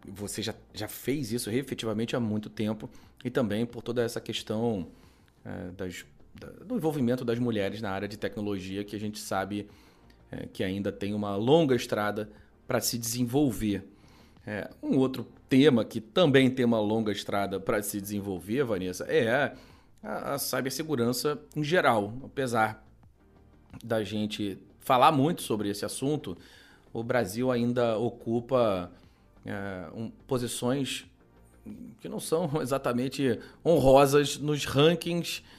você 0.09 0.43
já, 0.43 0.55
já 0.75 0.89
fez 0.89 1.31
isso 1.31 1.49
efetivamente 1.51 2.17
há 2.17 2.21
muito 2.21 2.51
tempo 2.51 2.91
e 3.25 3.31
também 3.31 3.65
por 3.65 3.83
toda 3.83 4.03
essa 4.03 4.21
questão 4.21 4.89
uh, 5.45 5.73
das, 5.73 6.05
da, 6.05 6.20
do 6.65 6.77
envolvimento 6.77 7.25
das 7.25 7.39
mulheres 7.39 7.83
na 7.83 7.91
área 7.91 8.09
de 8.09 8.17
tecnologia 8.17 8.85
que 8.85 8.95
a 8.95 9.01
gente 9.01 9.19
sabe 9.19 9.69
uh, 10.33 10.49
que 10.49 10.63
ainda 10.63 10.91
tem 10.91 11.15
uma 11.15 11.37
longa 11.37 11.75
estrada 11.75 12.31
para 12.67 12.81
se 12.81 12.99
desenvolver. 12.99 13.85
É, 14.47 14.71
um 14.83 14.97
outro 14.97 15.27
tema 15.49 15.85
que 15.85 16.01
também 16.01 16.51
tem 16.51 16.65
uma 16.65 16.81
longa 16.81 17.13
estrada 17.13 17.61
para 17.61 17.83
se 17.83 18.01
desenvolver, 18.01 18.65
Vanessa, 18.65 19.05
é 19.05 19.55
a, 20.03 20.35
a 20.35 20.39
cibersegurança 20.39 21.39
em 21.55 21.63
geral. 21.63 22.15
Apesar 22.25 22.85
da 23.85 24.03
gente 24.03 24.59
falar 24.79 25.13
muito 25.13 25.43
sobre 25.43 25.69
esse 25.69 25.85
assunto, 25.85 26.37
o 26.93 27.03
Brasil 27.03 27.51
ainda 27.51 27.99
ocupa 27.99 28.91
é, 29.45 29.87
um, 29.95 30.11
posições 30.27 31.07
que 32.01 32.09
não 32.09 32.21
são 32.21 32.51
exatamente 32.63 33.39
honrosas 33.65 34.39
nos 34.39 34.65
rankings 34.65 35.43
é, 35.43 35.51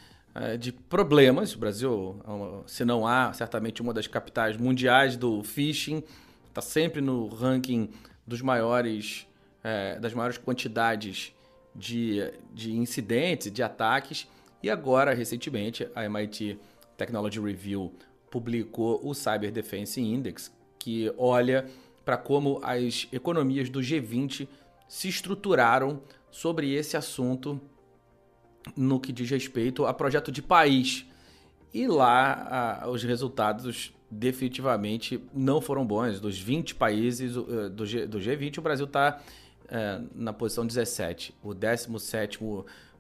de 0.60 0.72
problemas. 0.72 1.54
O 1.56 1.60
Brasil, 1.60 2.22
é 2.26 2.68
se 2.68 2.86
não 2.86 3.06
há, 3.06 3.34
certamente 3.34 3.82
uma 3.82 3.94
das 3.94 4.08
capitais 4.08 4.58
mundiais 4.58 5.16
do 5.18 5.44
phishing, 5.44 6.04
está 6.48 6.62
sempre 6.62 7.02
no 7.02 7.28
ranking 7.28 7.90
dos 8.26 8.42
maiores, 8.42 9.28
é, 9.64 10.00
das 10.00 10.14
maiores 10.14 10.38
quantidades 10.38 11.34
de, 11.76 12.32
de 12.54 12.74
incidentes, 12.74 13.52
de 13.52 13.64
ataques. 13.64 14.28
E 14.62 14.70
agora, 14.70 15.14
recentemente, 15.14 15.88
a 15.96 16.06
MIT 16.06 16.60
Technology 16.98 17.40
Review 17.40 17.94
publicou 18.30 19.02
o 19.04 19.14
Cyber 19.14 19.52
Defense 19.52 20.00
Index, 20.00 20.52
que 20.78 21.14
olha 21.18 21.66
para 22.06 22.18
como 22.18 22.60
as 22.64 23.08
economias 23.12 23.70
do 23.70 23.80
G20 23.80 24.48
se 24.88 25.08
estruturaram 25.08 26.02
sobre 26.30 26.74
esse 26.74 26.98
assunto 26.98 27.62
no 28.76 29.00
que 29.00 29.12
diz 29.12 29.30
respeito 29.30 29.86
a 29.86 29.94
projeto 29.94 30.32
de 30.32 30.42
país. 30.42 31.06
E 31.74 31.88
lá 31.88 32.80
a, 32.84 32.90
os 32.90 33.04
resultados 33.04 33.94
definitivamente 34.10 35.24
não 35.34 35.62
foram 35.62 35.86
bons. 35.86 36.20
Dos 36.20 36.38
20 36.38 36.76
países 36.76 37.36
uh, 37.38 37.70
do, 37.70 37.86
do, 38.08 38.20
G20, 38.20 38.58
o 38.58 38.62
Brasil 38.62 38.86
está 38.86 39.20
uh, 39.20 39.68
eh, 39.70 40.02
na 40.14 40.34
posição 40.34 40.66
17, 40.66 41.34
o 41.42 41.54
17 41.54 42.40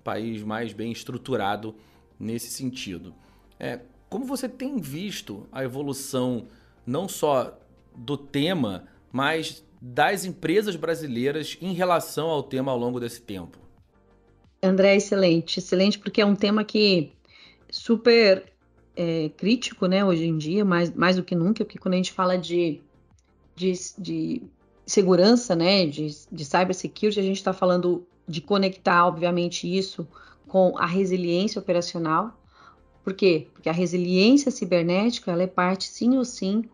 país 0.04 0.42
mais 0.42 0.72
bem 0.72 0.92
estruturado 0.92 1.76
nesse 2.18 2.50
sentido. 2.50 3.14
É, 3.60 3.82
como 4.10 4.26
você 4.26 4.48
tem 4.48 4.80
visto 4.80 5.48
a 5.52 5.64
evolução 5.64 6.48
não 6.86 7.08
só 7.08 7.58
do 7.96 8.18
tema, 8.18 8.86
mas 9.12 9.64
das 9.82 10.26
empresas 10.26 10.76
brasileiras 10.76 11.58
em 11.62 11.74
relação 11.74 12.30
ao 12.30 12.44
tema 12.44 12.72
ao 12.72 12.78
longo 12.78 13.00
desse 13.00 13.22
tempo? 13.22 13.58
André, 14.64 14.96
excelente, 14.96 15.60
excelente, 15.60 15.98
porque 15.98 16.22
é 16.22 16.26
um 16.26 16.36
tema 16.36 16.64
que 16.64 17.12
super 17.70 18.52
é, 18.96 19.30
crítico, 19.30 19.88
né, 19.88 20.06
hoje 20.06 20.26
em 20.26 20.38
dia, 20.38 20.64
mais, 20.64 20.94
mais 20.94 21.16
do 21.16 21.24
que 21.24 21.34
nunca, 21.34 21.66
porque 21.66 21.80
quando 21.80 21.96
a 21.96 21.98
gente 21.98 22.12
fala 22.12 22.38
de, 22.38 22.80
de, 23.56 23.74
de 23.98 24.44
segurança, 24.86 25.56
né, 25.56 25.86
de, 25.86 26.08
de 26.32 26.46
cybersecurity, 26.46 27.20
a 27.20 27.24
gente 27.24 27.38
está 27.38 27.54
falando 27.54 28.06
de 28.28 28.42
conectar, 28.42 29.08
obviamente, 29.08 29.66
isso 29.66 30.08
com 30.48 30.78
a 30.78 30.86
resiliência 30.86 31.60
operacional. 31.60 32.38
Por 33.04 33.14
quê? 33.14 33.48
Porque 33.54 33.70
a 33.70 33.74
resiliência 33.74 34.52
cibernética 34.52 35.32
ela 35.32 35.44
é 35.44 35.48
parte, 35.48 35.86
sim 35.86 36.18
ou 36.18 36.26
sim, 36.26 36.66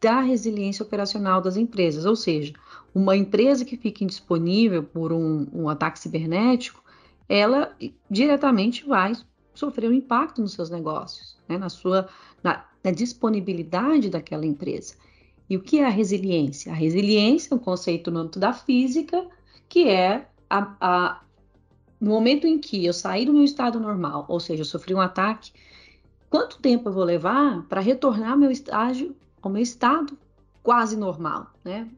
da 0.00 0.20
resiliência 0.20 0.82
operacional 0.82 1.40
das 1.40 1.56
empresas. 1.56 2.04
Ou 2.04 2.16
seja, 2.16 2.52
uma 2.94 3.16
empresa 3.16 3.64
que 3.64 3.76
fica 3.76 4.02
indisponível 4.02 4.82
por 4.82 5.12
um, 5.12 5.46
um 5.52 5.68
ataque 5.68 5.98
cibernético, 5.98 6.82
ela 7.28 7.76
diretamente 8.10 8.86
vai 8.86 9.12
sofrer 9.54 9.90
um 9.90 9.92
impacto 9.92 10.40
nos 10.40 10.52
seus 10.52 10.70
negócios, 10.70 11.36
né? 11.48 11.58
na 11.58 11.68
sua 11.68 12.08
na, 12.42 12.64
na 12.82 12.90
disponibilidade 12.90 14.08
daquela 14.08 14.46
empresa. 14.46 14.94
E 15.50 15.56
o 15.56 15.62
que 15.62 15.78
é 15.80 15.86
a 15.86 15.90
resiliência? 15.90 16.72
A 16.72 16.74
resiliência 16.74 17.52
é 17.52 17.56
um 17.56 17.58
conceito 17.58 18.10
no 18.10 18.20
âmbito 18.20 18.38
da 18.38 18.52
física, 18.52 19.26
que 19.68 19.88
é 19.88 20.28
a, 20.48 20.76
a, 20.80 21.22
no 22.00 22.10
momento 22.10 22.46
em 22.46 22.58
que 22.58 22.84
eu 22.84 22.92
sair 22.92 23.26
do 23.26 23.32
meu 23.32 23.44
estado 23.44 23.80
normal, 23.80 24.26
ou 24.28 24.38
seja, 24.38 24.62
eu 24.62 24.66
sofri 24.66 24.94
um 24.94 25.00
ataque, 25.00 25.52
quanto 26.30 26.60
tempo 26.60 26.88
eu 26.88 26.92
vou 26.92 27.04
levar 27.04 27.62
para 27.62 27.80
retornar 27.80 28.32
ao 28.32 28.38
meu 28.38 28.50
estágio, 28.50 29.16
ao 29.42 29.50
meu 29.50 29.62
estado 29.62 30.16
quase 30.62 30.96
normal, 30.96 31.50
né? 31.64 31.88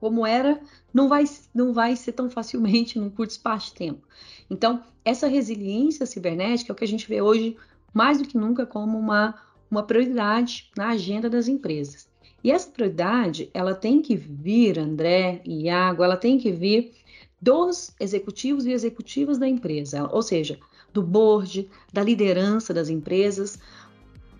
Como 0.00 0.26
era, 0.26 0.60
não 0.92 1.08
vai, 1.08 1.24
não 1.54 1.72
vai 1.72 1.96
ser 1.96 2.12
tão 2.12 2.28
facilmente 2.28 2.98
num 2.98 3.10
curto 3.10 3.30
espaço 3.30 3.66
de 3.66 3.74
tempo. 3.74 4.06
Então, 4.50 4.82
essa 5.04 5.26
resiliência 5.26 6.06
cibernética 6.06 6.70
é 6.70 6.74
o 6.74 6.76
que 6.76 6.84
a 6.84 6.88
gente 6.88 7.08
vê 7.08 7.22
hoje 7.22 7.56
mais 7.92 8.18
do 8.18 8.26
que 8.26 8.36
nunca 8.36 8.66
como 8.66 8.98
uma, 8.98 9.34
uma 9.70 9.82
prioridade 9.82 10.70
na 10.76 10.90
agenda 10.90 11.28
das 11.28 11.48
empresas. 11.48 12.08
E 12.42 12.50
essa 12.50 12.70
prioridade, 12.70 13.50
ela 13.54 13.74
tem 13.74 14.02
que 14.02 14.16
vir, 14.16 14.78
André 14.78 15.40
e 15.44 15.64
Iago, 15.64 16.02
ela 16.02 16.16
tem 16.16 16.38
que 16.38 16.50
vir 16.50 16.92
dos 17.40 17.92
executivos 17.98 18.66
e 18.66 18.72
executivas 18.72 19.38
da 19.38 19.48
empresa, 19.48 20.08
ou 20.12 20.22
seja, 20.22 20.58
do 20.92 21.02
board, 21.02 21.68
da 21.92 22.02
liderança 22.02 22.74
das 22.74 22.88
empresas, 22.88 23.58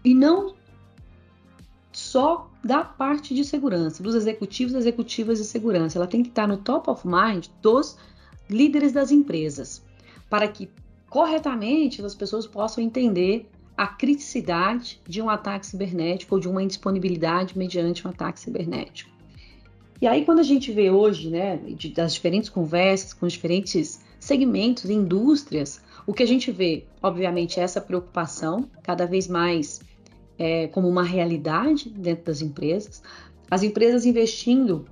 e 0.04 0.14
não 0.14 0.54
só 2.12 2.50
da 2.62 2.84
parte 2.84 3.34
de 3.34 3.42
segurança, 3.42 4.02
dos 4.02 4.14
executivos 4.14 4.74
e 4.74 4.76
executivas 4.76 5.38
de 5.38 5.46
segurança. 5.46 5.96
Ela 5.96 6.06
tem 6.06 6.22
que 6.22 6.28
estar 6.28 6.46
no 6.46 6.58
top 6.58 6.90
of 6.90 7.06
mind 7.06 7.46
dos 7.62 7.96
líderes 8.50 8.92
das 8.92 9.10
empresas, 9.10 9.82
para 10.28 10.46
que 10.46 10.68
corretamente 11.08 12.04
as 12.04 12.14
pessoas 12.14 12.46
possam 12.46 12.84
entender 12.84 13.48
a 13.74 13.86
criticidade 13.86 15.00
de 15.08 15.22
um 15.22 15.30
ataque 15.30 15.66
cibernético 15.66 16.34
ou 16.34 16.40
de 16.40 16.48
uma 16.50 16.62
indisponibilidade 16.62 17.56
mediante 17.56 18.06
um 18.06 18.10
ataque 18.10 18.38
cibernético. 18.38 19.10
E 19.98 20.06
aí, 20.06 20.26
quando 20.26 20.40
a 20.40 20.44
gente 20.44 20.70
vê 20.70 20.90
hoje, 20.90 21.30
né, 21.30 21.58
das 21.94 22.12
diferentes 22.12 22.50
conversas 22.50 23.14
com 23.14 23.26
diferentes 23.26 24.02
segmentos 24.20 24.84
e 24.84 24.92
indústrias, 24.92 25.80
o 26.06 26.12
que 26.12 26.22
a 26.22 26.26
gente 26.26 26.52
vê, 26.52 26.84
obviamente, 27.02 27.58
é 27.58 27.62
essa 27.62 27.80
preocupação 27.80 28.68
cada 28.82 29.06
vez 29.06 29.26
mais 29.28 29.80
é, 30.42 30.66
como 30.66 30.88
uma 30.88 31.04
realidade 31.04 31.88
dentro 31.88 32.24
das 32.24 32.42
empresas, 32.42 33.00
as 33.48 33.62
empresas 33.62 34.04
investindo 34.04 34.84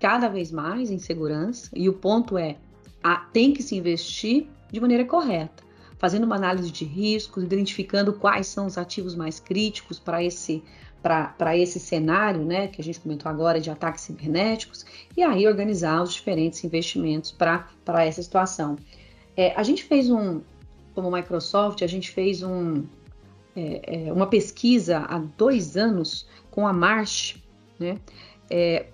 cada 0.00 0.26
vez 0.26 0.50
mais 0.50 0.90
em 0.90 0.98
segurança, 0.98 1.70
e 1.72 1.88
o 1.88 1.92
ponto 1.92 2.36
é, 2.36 2.56
a, 3.00 3.18
tem 3.32 3.52
que 3.52 3.62
se 3.62 3.76
investir 3.76 4.48
de 4.68 4.80
maneira 4.80 5.04
correta, 5.04 5.62
fazendo 5.96 6.24
uma 6.24 6.34
análise 6.34 6.72
de 6.72 6.84
riscos, 6.84 7.44
identificando 7.44 8.12
quais 8.14 8.48
são 8.48 8.66
os 8.66 8.76
ativos 8.76 9.14
mais 9.14 9.38
críticos 9.38 10.00
para 10.00 10.24
esse 10.24 10.62
para 11.02 11.56
esse 11.56 11.80
cenário, 11.80 12.44
né, 12.44 12.68
que 12.68 12.78
a 12.78 12.84
gente 12.84 13.00
comentou 13.00 13.30
agora 13.30 13.58
de 13.58 13.70
ataques 13.70 14.02
cibernéticos, 14.02 14.84
e 15.16 15.22
aí 15.22 15.46
organizar 15.48 16.02
os 16.02 16.12
diferentes 16.12 16.62
investimentos 16.62 17.32
para 17.32 18.04
essa 18.04 18.22
situação. 18.22 18.76
É, 19.34 19.54
a 19.56 19.62
gente 19.62 19.82
fez 19.82 20.10
um, 20.10 20.42
como 20.94 21.10
Microsoft, 21.10 21.80
a 21.80 21.86
gente 21.86 22.10
fez 22.10 22.42
um, 22.42 22.84
é, 23.56 24.06
é, 24.08 24.12
uma 24.12 24.26
pesquisa 24.26 24.98
há 25.08 25.18
dois 25.18 25.76
anos 25.76 26.26
com 26.50 26.66
a 26.66 26.72
March, 26.72 27.36
né, 27.78 27.98
é, 28.48 28.86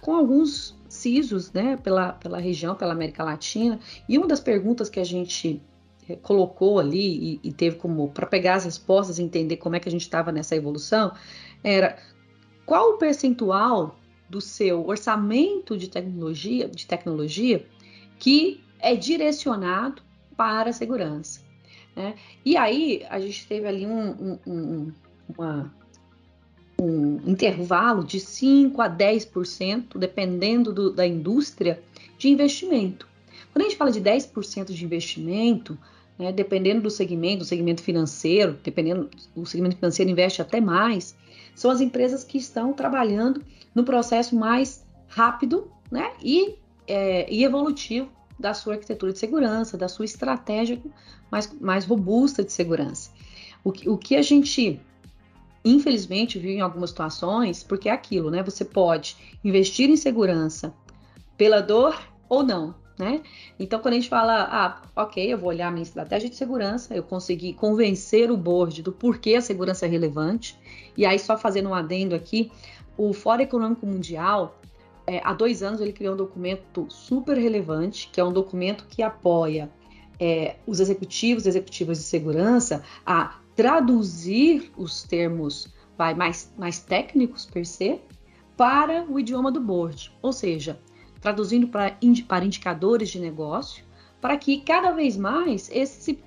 com 0.00 0.14
alguns 0.14 0.74
CISOs 0.88 1.52
né, 1.52 1.76
pela, 1.76 2.12
pela 2.12 2.38
região, 2.38 2.74
pela 2.74 2.92
América 2.92 3.22
Latina, 3.22 3.78
e 4.08 4.18
uma 4.18 4.26
das 4.26 4.40
perguntas 4.40 4.88
que 4.88 5.00
a 5.00 5.04
gente 5.04 5.62
é, 6.08 6.16
colocou 6.16 6.78
ali 6.78 7.40
e, 7.42 7.48
e 7.48 7.52
teve 7.52 7.76
como 7.76 8.08
para 8.08 8.26
pegar 8.26 8.54
as 8.54 8.64
respostas 8.64 9.18
e 9.18 9.22
entender 9.22 9.56
como 9.56 9.76
é 9.76 9.80
que 9.80 9.88
a 9.88 9.92
gente 9.92 10.02
estava 10.02 10.30
nessa 10.32 10.56
evolução 10.56 11.12
era 11.62 11.96
qual 12.66 12.94
o 12.94 12.98
percentual 12.98 13.98
do 14.28 14.40
seu 14.40 14.86
orçamento 14.86 15.76
de 15.76 15.88
tecnologia, 15.88 16.68
de 16.68 16.86
tecnologia 16.86 17.64
que 18.18 18.62
é 18.80 18.96
direcionado 18.96 20.02
para 20.36 20.70
a 20.70 20.72
segurança. 20.72 21.43
Né? 21.94 22.14
E 22.44 22.56
aí 22.56 23.04
a 23.08 23.18
gente 23.20 23.46
teve 23.46 23.66
ali 23.66 23.86
um, 23.86 24.10
um, 24.10 24.38
um, 24.46 24.92
uma, 25.36 25.74
um 26.80 27.20
intervalo 27.26 28.04
de 28.04 28.20
5 28.20 28.80
a 28.82 28.90
10%, 28.90 29.96
dependendo 29.96 30.72
do, 30.72 30.92
da 30.92 31.06
indústria, 31.06 31.82
de 32.18 32.28
investimento. 32.28 33.08
Quando 33.52 33.66
a 33.66 33.68
gente 33.68 33.78
fala 33.78 33.92
de 33.92 34.00
10% 34.00 34.72
de 34.72 34.84
investimento, 34.84 35.78
né, 36.18 36.32
dependendo 36.32 36.82
do 36.82 36.90
segmento, 36.90 37.38
do 37.40 37.44
segmento 37.44 37.82
financeiro, 37.82 38.58
dependendo, 38.62 39.08
o 39.34 39.46
segmento 39.46 39.76
financeiro 39.76 40.10
investe 40.10 40.42
até 40.42 40.60
mais, 40.60 41.16
são 41.54 41.70
as 41.70 41.80
empresas 41.80 42.24
que 42.24 42.38
estão 42.38 42.72
trabalhando 42.72 43.42
no 43.74 43.84
processo 43.84 44.34
mais 44.36 44.84
rápido 45.06 45.70
né, 45.90 46.12
e, 46.22 46.56
é, 46.86 47.32
e 47.32 47.44
evolutivo 47.44 48.08
da 48.38 48.52
sua 48.52 48.74
arquitetura 48.74 49.12
de 49.12 49.18
segurança, 49.18 49.78
da 49.78 49.88
sua 49.88 50.04
estratégia 50.04 50.80
mais, 51.34 51.52
mais 51.60 51.84
robusta 51.84 52.44
de 52.44 52.52
segurança. 52.52 53.10
O 53.64 53.72
que, 53.72 53.88
o 53.88 53.98
que 53.98 54.14
a 54.14 54.22
gente, 54.22 54.80
infelizmente, 55.64 56.38
viu 56.38 56.52
em 56.52 56.60
algumas 56.60 56.90
situações, 56.90 57.64
porque 57.64 57.88
é 57.88 57.92
aquilo, 57.92 58.30
né? 58.30 58.40
Você 58.44 58.64
pode 58.64 59.16
investir 59.42 59.90
em 59.90 59.96
segurança 59.96 60.72
pela 61.36 61.60
dor 61.60 61.98
ou 62.28 62.44
não, 62.44 62.76
né? 62.96 63.20
Então, 63.58 63.80
quando 63.80 63.94
a 63.94 63.96
gente 63.96 64.08
fala, 64.08 64.48
ah, 64.48 64.82
ok, 64.94 65.32
eu 65.32 65.36
vou 65.36 65.48
olhar 65.48 65.68
a 65.68 65.70
minha 65.72 65.82
estratégia 65.82 66.30
de 66.30 66.36
segurança, 66.36 66.94
eu 66.94 67.02
consegui 67.02 67.52
convencer 67.52 68.30
o 68.30 68.36
board 68.36 68.80
do 68.80 68.92
porquê 68.92 69.34
a 69.34 69.40
segurança 69.40 69.86
é 69.86 69.88
relevante, 69.88 70.56
e 70.96 71.04
aí, 71.04 71.18
só 71.18 71.36
fazendo 71.36 71.70
um 71.70 71.74
adendo 71.74 72.14
aqui, 72.14 72.52
o 72.96 73.12
Fórum 73.12 73.42
Econômico 73.42 73.84
Mundial 73.84 74.56
é, 75.04 75.20
há 75.24 75.32
dois 75.32 75.64
anos 75.64 75.80
ele 75.80 75.92
criou 75.92 76.14
um 76.14 76.16
documento 76.16 76.86
super 76.88 77.36
relevante, 77.36 78.08
que 78.12 78.20
é 78.20 78.24
um 78.24 78.32
documento 78.32 78.86
que 78.88 79.02
apoia 79.02 79.68
é, 80.18 80.56
os 80.66 80.80
executivos 80.80 81.46
e 81.46 81.48
executivas 81.48 81.98
de 81.98 82.04
segurança 82.04 82.82
a 83.04 83.38
traduzir 83.54 84.72
os 84.76 85.02
termos 85.02 85.68
vai, 85.96 86.14
mais, 86.14 86.52
mais 86.56 86.80
técnicos 86.80 87.46
per 87.46 87.64
se 87.64 88.00
para 88.56 89.04
o 89.08 89.18
idioma 89.18 89.50
do 89.50 89.60
board, 89.60 90.12
ou 90.22 90.32
seja, 90.32 90.78
traduzindo 91.20 91.68
para, 91.68 91.96
para 92.28 92.44
indicadores 92.44 93.10
de 93.10 93.18
negócio, 93.18 93.84
para 94.20 94.36
que 94.36 94.60
cada 94.60 94.92
vez 94.92 95.16
mais 95.16 95.70
esse 95.72 96.18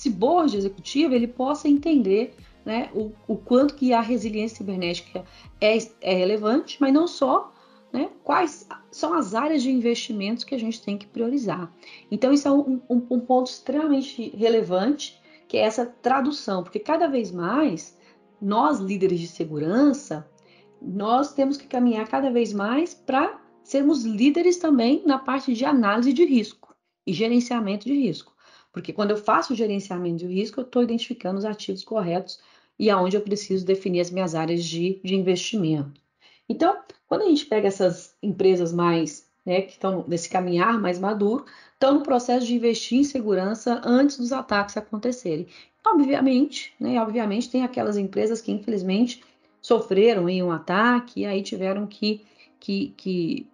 esse 0.00 0.08
board 0.08 0.56
executivo 0.56 1.14
ele 1.14 1.26
possa 1.26 1.68
entender 1.68 2.34
né, 2.64 2.88
o, 2.94 3.12
o 3.28 3.36
quanto 3.36 3.74
que 3.74 3.92
a 3.92 4.00
resiliência 4.00 4.56
cibernética 4.56 5.24
é, 5.60 5.76
é 6.00 6.14
relevante, 6.14 6.78
mas 6.80 6.92
não 6.92 7.06
só, 7.06 7.52
né, 7.92 8.10
quais 8.22 8.66
são 8.90 9.14
as 9.14 9.34
áreas 9.34 9.62
de 9.62 9.70
investimentos 9.70 10.44
que 10.44 10.54
a 10.54 10.58
gente 10.58 10.82
tem 10.82 10.96
que 10.96 11.06
priorizar. 11.06 11.72
Então, 12.10 12.32
isso 12.32 12.46
é 12.46 12.50
um, 12.50 12.80
um, 12.88 13.06
um 13.10 13.20
ponto 13.20 13.50
extremamente 13.50 14.30
relevante, 14.36 15.20
que 15.48 15.56
é 15.56 15.62
essa 15.62 15.84
tradução, 15.84 16.62
porque 16.62 16.78
cada 16.78 17.08
vez 17.08 17.32
mais 17.32 17.98
nós, 18.40 18.78
líderes 18.78 19.20
de 19.20 19.26
segurança, 19.26 20.28
nós 20.80 21.34
temos 21.34 21.56
que 21.56 21.66
caminhar 21.66 22.08
cada 22.08 22.30
vez 22.30 22.52
mais 22.52 22.94
para 22.94 23.38
sermos 23.62 24.04
líderes 24.04 24.56
também 24.56 25.02
na 25.04 25.18
parte 25.18 25.52
de 25.52 25.64
análise 25.64 26.12
de 26.12 26.24
risco 26.24 26.74
e 27.06 27.12
gerenciamento 27.12 27.86
de 27.86 27.94
risco. 27.94 28.34
Porque 28.72 28.92
quando 28.92 29.10
eu 29.10 29.16
faço 29.16 29.52
o 29.52 29.56
gerenciamento 29.56 30.18
de 30.18 30.26
risco, 30.26 30.60
eu 30.60 30.64
estou 30.64 30.82
identificando 30.82 31.38
os 31.38 31.44
ativos 31.44 31.84
corretos 31.84 32.40
e 32.78 32.88
aonde 32.88 33.16
eu 33.16 33.20
preciso 33.20 33.66
definir 33.66 34.00
as 34.00 34.10
minhas 34.10 34.34
áreas 34.34 34.64
de, 34.64 35.00
de 35.04 35.14
investimento. 35.14 35.99
Então, 36.50 36.78
quando 37.06 37.22
a 37.22 37.26
gente 37.26 37.46
pega 37.46 37.68
essas 37.68 38.16
empresas 38.20 38.72
mais, 38.72 39.24
né, 39.46 39.62
que 39.62 39.70
estão 39.70 40.04
nesse 40.08 40.28
caminhar 40.28 40.80
mais 40.80 40.98
maduro, 40.98 41.44
estão 41.72 41.94
no 41.94 42.02
processo 42.02 42.44
de 42.44 42.56
investir 42.56 42.98
em 42.98 43.04
segurança 43.04 43.80
antes 43.84 44.18
dos 44.18 44.32
ataques 44.32 44.76
acontecerem. 44.76 45.46
Obviamente, 45.86 46.74
né, 46.80 47.00
obviamente 47.00 47.48
tem 47.48 47.62
aquelas 47.62 47.96
empresas 47.96 48.40
que 48.40 48.50
infelizmente 48.50 49.22
sofreram 49.62 50.28
em 50.28 50.42
um 50.42 50.50
ataque 50.50 51.20
e 51.20 51.26
aí 51.26 51.40
tiveram 51.40 51.86
que, 51.86 52.26
que, 52.58 52.92
que, 52.96 53.46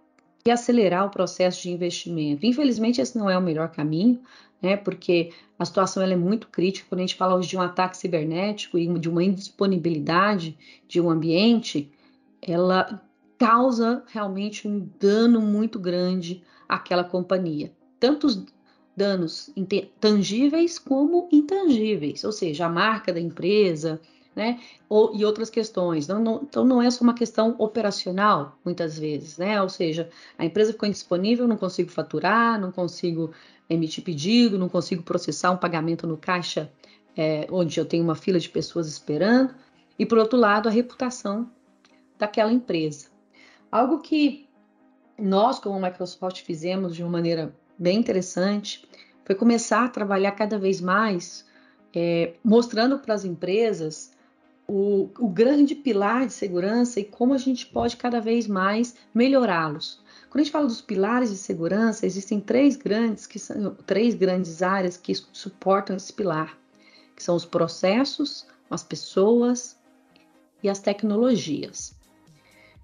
que 0.42 0.50
acelerar 0.50 1.04
o 1.04 1.10
processo 1.10 1.62
de 1.62 1.70
investimento. 1.70 2.46
Infelizmente, 2.46 3.02
esse 3.02 3.18
não 3.18 3.28
é 3.28 3.36
o 3.36 3.42
melhor 3.42 3.68
caminho 3.68 4.22
né? 4.60 4.76
Porque 4.76 5.32
a 5.58 5.64
situação 5.64 6.02
ela 6.02 6.12
é 6.12 6.16
muito 6.16 6.48
crítica 6.48 6.86
quando 6.88 7.00
a 7.00 7.02
gente 7.02 7.14
fala 7.14 7.34
hoje 7.34 7.48
de 7.48 7.56
um 7.56 7.62
ataque 7.62 7.96
cibernético 7.96 8.78
e 8.78 8.86
de 8.98 9.08
uma 9.08 9.22
indisponibilidade 9.22 10.56
de 10.88 11.00
um 11.00 11.10
ambiente, 11.10 11.90
ela 12.46 13.02
causa 13.38 14.02
realmente 14.06 14.66
um 14.66 14.88
dano 14.98 15.40
muito 15.40 15.78
grande 15.78 16.42
àquela 16.68 17.04
companhia. 17.04 17.72
Tanto 18.00 18.26
os 18.26 18.44
danos 18.96 19.52
tangíveis 20.00 20.78
como 20.78 21.28
intangíveis, 21.30 22.24
ou 22.24 22.32
seja, 22.32 22.66
a 22.66 22.68
marca 22.68 23.12
da 23.12 23.20
empresa, 23.20 24.00
né? 24.34 24.60
Ou, 24.88 25.14
e 25.14 25.24
outras 25.24 25.50
questões. 25.50 26.06
Não, 26.08 26.22
não, 26.22 26.42
então 26.42 26.64
não 26.64 26.80
é 26.80 26.90
só 26.90 27.04
uma 27.04 27.14
questão 27.14 27.54
operacional, 27.58 28.58
muitas 28.64 28.98
vezes, 28.98 29.36
né? 29.36 29.60
Ou 29.60 29.68
seja, 29.68 30.08
a 30.38 30.44
empresa 30.44 30.72
ficou 30.72 30.88
indisponível, 30.88 31.46
não 31.46 31.56
consigo 31.56 31.90
faturar, 31.90 32.60
não 32.60 32.72
consigo 32.72 33.32
emitir 33.68 34.04
pedido, 34.04 34.58
não 34.58 34.68
consigo 34.68 35.02
processar 35.02 35.50
um 35.50 35.56
pagamento 35.56 36.06
no 36.06 36.16
caixa 36.16 36.70
é, 37.16 37.46
onde 37.50 37.80
eu 37.80 37.84
tenho 37.84 38.04
uma 38.04 38.14
fila 38.14 38.38
de 38.38 38.48
pessoas 38.48 38.86
esperando, 38.86 39.54
e 39.98 40.04
por 40.04 40.18
outro 40.18 40.38
lado, 40.38 40.68
a 40.68 40.72
reputação 40.72 41.50
daquela 42.18 42.52
empresa. 42.52 43.08
Algo 43.70 44.00
que 44.00 44.48
nós, 45.18 45.58
como 45.58 45.80
Microsoft, 45.80 46.42
fizemos 46.42 46.94
de 46.94 47.02
uma 47.02 47.12
maneira 47.12 47.54
bem 47.78 47.98
interessante 47.98 48.88
foi 49.24 49.34
começar 49.34 49.84
a 49.84 49.88
trabalhar 49.88 50.32
cada 50.32 50.56
vez 50.56 50.80
mais, 50.80 51.44
é, 51.92 52.34
mostrando 52.44 52.98
para 52.98 53.14
as 53.14 53.24
empresas 53.24 54.12
o, 54.68 55.10
o 55.18 55.28
grande 55.28 55.74
pilar 55.74 56.26
de 56.26 56.32
segurança 56.32 57.00
e 57.00 57.04
como 57.04 57.34
a 57.34 57.38
gente 57.38 57.66
pode 57.66 57.96
cada 57.96 58.20
vez 58.20 58.46
mais 58.46 58.94
melhorá-los. 59.12 60.00
Quando 60.30 60.42
a 60.42 60.44
gente 60.44 60.52
fala 60.52 60.66
dos 60.66 60.80
pilares 60.80 61.30
de 61.30 61.36
segurança, 61.36 62.06
existem 62.06 62.40
três 62.40 62.76
grandes, 62.76 63.26
que 63.26 63.38
são, 63.38 63.74
três 63.86 64.14
grandes 64.14 64.62
áreas 64.62 64.96
que 64.96 65.14
suportam 65.14 65.96
esse 65.96 66.12
pilar, 66.12 66.56
que 67.16 67.22
são 67.22 67.34
os 67.34 67.44
processos, 67.44 68.46
as 68.70 68.82
pessoas 68.84 69.76
e 70.62 70.68
as 70.68 70.78
tecnologias. 70.78 71.95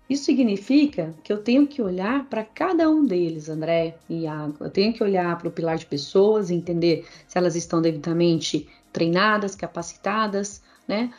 Isso 0.09 0.25
significa 0.25 1.15
que 1.23 1.33
eu 1.33 1.39
tenho 1.39 1.67
que 1.67 1.81
olhar 1.81 2.27
para 2.29 2.45
cada 2.45 2.91
um 2.91 3.05
deles, 3.05 3.49
André 3.49 3.97
e 4.09 4.23
Iago. 4.23 4.57
Eu 4.61 4.71
tenho 4.71 4.93
que 4.93 5.03
olhar 5.03 5.39
para 5.39 5.49
o 5.49 5.53
pilar 5.53 5.79
de 5.79 5.87
pessoas, 5.87 6.51
entender 6.51 7.07
se 7.27 7.39
elas 7.39 7.57
estão 7.57 7.81
devidamente 7.81 8.69
treinadas, 8.93 9.55
capacitadas, 9.55 10.63
né, 10.87 11.13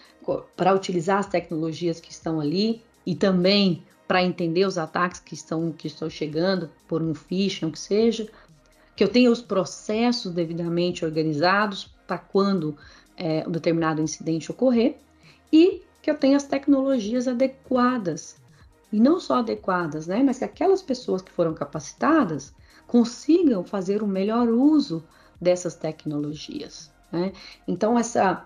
para 0.55 0.75
utilizar 0.75 1.19
as 1.19 1.27
tecnologias 1.27 1.99
que 1.99 2.11
estão 2.11 2.39
ali 2.39 2.83
e 3.05 3.15
também 3.15 3.83
para 4.07 4.23
entender 4.23 4.65
os 4.65 4.77
ataques 4.77 5.19
que 5.19 5.33
estão, 5.33 5.71
que 5.71 5.87
estão 5.87 6.09
chegando 6.09 6.69
por 6.87 7.01
um 7.01 7.15
phishing, 7.15 7.65
o 7.65 7.71
que 7.71 7.79
seja, 7.79 8.27
que 8.95 9.03
eu 9.03 9.07
tenha 9.07 9.31
os 9.31 9.41
processos 9.41 10.31
devidamente 10.31 11.03
organizados 11.03 11.89
para 12.05 12.17
quando 12.17 12.77
é, 13.17 13.43
um 13.47 13.51
determinado 13.51 14.01
incidente 14.01 14.51
ocorrer 14.51 14.97
e 15.51 15.81
que 16.01 16.11
eu 16.11 16.15
tenha 16.15 16.37
as 16.37 16.43
tecnologias 16.43 17.27
adequadas 17.27 18.42
e 18.93 18.99
não 18.99 19.19
só 19.19 19.39
adequadas, 19.39 20.05
né, 20.05 20.21
mas 20.21 20.37
que 20.37 20.45
aquelas 20.45 20.83
pessoas 20.83 21.23
que 21.23 21.31
foram 21.31 21.55
capacitadas 21.55 22.53
consigam 22.85 23.63
fazer 23.63 24.03
o 24.03 24.07
melhor 24.07 24.47
uso 24.47 25.03
dessas 25.41 25.73
tecnologias. 25.73 26.91
Né? 27.11 27.33
Então 27.67 27.97
essa 27.97 28.45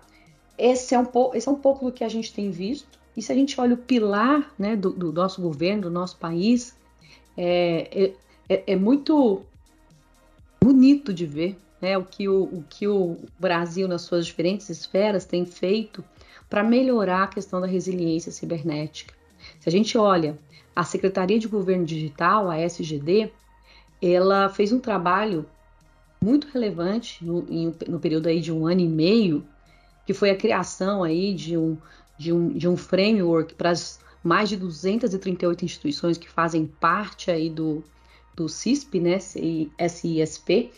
esse 0.58 0.96
é 0.96 1.00
um 1.00 1.06
esse 1.34 1.50
é 1.50 1.52
um 1.52 1.60
pouco 1.60 1.86
do 1.86 1.92
que 1.92 2.04
a 2.04 2.10
gente 2.10 2.34
tem 2.34 2.50
visto 2.50 2.98
e 3.16 3.22
se 3.22 3.30
a 3.30 3.36
gente 3.36 3.60
olha 3.60 3.74
o 3.74 3.78
pilar 3.78 4.50
né, 4.58 4.78
do, 4.78 4.92
do 4.92 5.12
nosso 5.12 5.42
governo, 5.42 5.84
do 5.84 5.92
nosso 5.92 6.16
país, 6.18 6.78
é, 7.36 7.90
é, 7.92 8.14
é, 8.48 8.74
é 8.74 8.76
muito 8.76 9.42
bonito 10.62 11.14
de 11.14 11.26
ver 11.26 11.58
né, 11.82 11.98
o, 11.98 12.06
que 12.06 12.30
o, 12.30 12.44
o 12.44 12.64
que 12.70 12.88
o 12.88 13.18
Brasil, 13.38 13.86
nas 13.88 14.04
suas 14.04 14.26
diferentes 14.26 14.70
esferas, 14.70 15.26
tem 15.26 15.46
feito 15.46 16.04
para 16.50 16.64
melhorar 16.64 17.24
a 17.24 17.28
questão 17.28 17.60
da 17.60 17.68
resiliência 17.68 18.32
cibernética. 18.32 19.16
Se 19.60 19.70
a 19.70 19.72
gente 19.72 19.98
olha 19.98 20.38
a 20.76 20.84
Secretaria 20.84 21.39
de 21.39 21.48
Governo 21.48 21.86
Digital, 21.86 22.50
a 22.50 22.58
SGD, 22.60 23.32
ela 24.02 24.50
fez 24.50 24.72
um 24.72 24.80
trabalho 24.80 25.46
muito 26.22 26.48
relevante 26.48 27.24
no, 27.24 27.46
em, 27.50 27.74
no 27.88 28.00
período 28.00 28.28
aí 28.28 28.39
de 28.39 28.52
um 28.52 28.67
ano 28.67 28.82
e 28.82 28.88
meio, 28.88 29.46
que 30.06 30.13
foi 30.13 30.30
a 30.30 30.36
criação 30.36 31.04
aí 31.04 31.34
de 31.34 31.58
um, 31.58 31.78
de 32.17 32.32
um, 32.32 32.50
de 32.50 32.67
um 32.67 32.78
framework 32.78 33.54
para 33.56 33.72
as 33.72 34.00
mais 34.24 34.50
de 34.50 34.58
238 34.58 35.63
instituições 35.63 36.17
que 36.17 36.30
fazem 36.30 36.65
parte 36.65 37.32
aí 37.32 37.50
do, 37.50 37.84
do 38.36 38.50
CISP, 38.50 39.00
né, 39.00 39.20
SISP, 39.20 40.72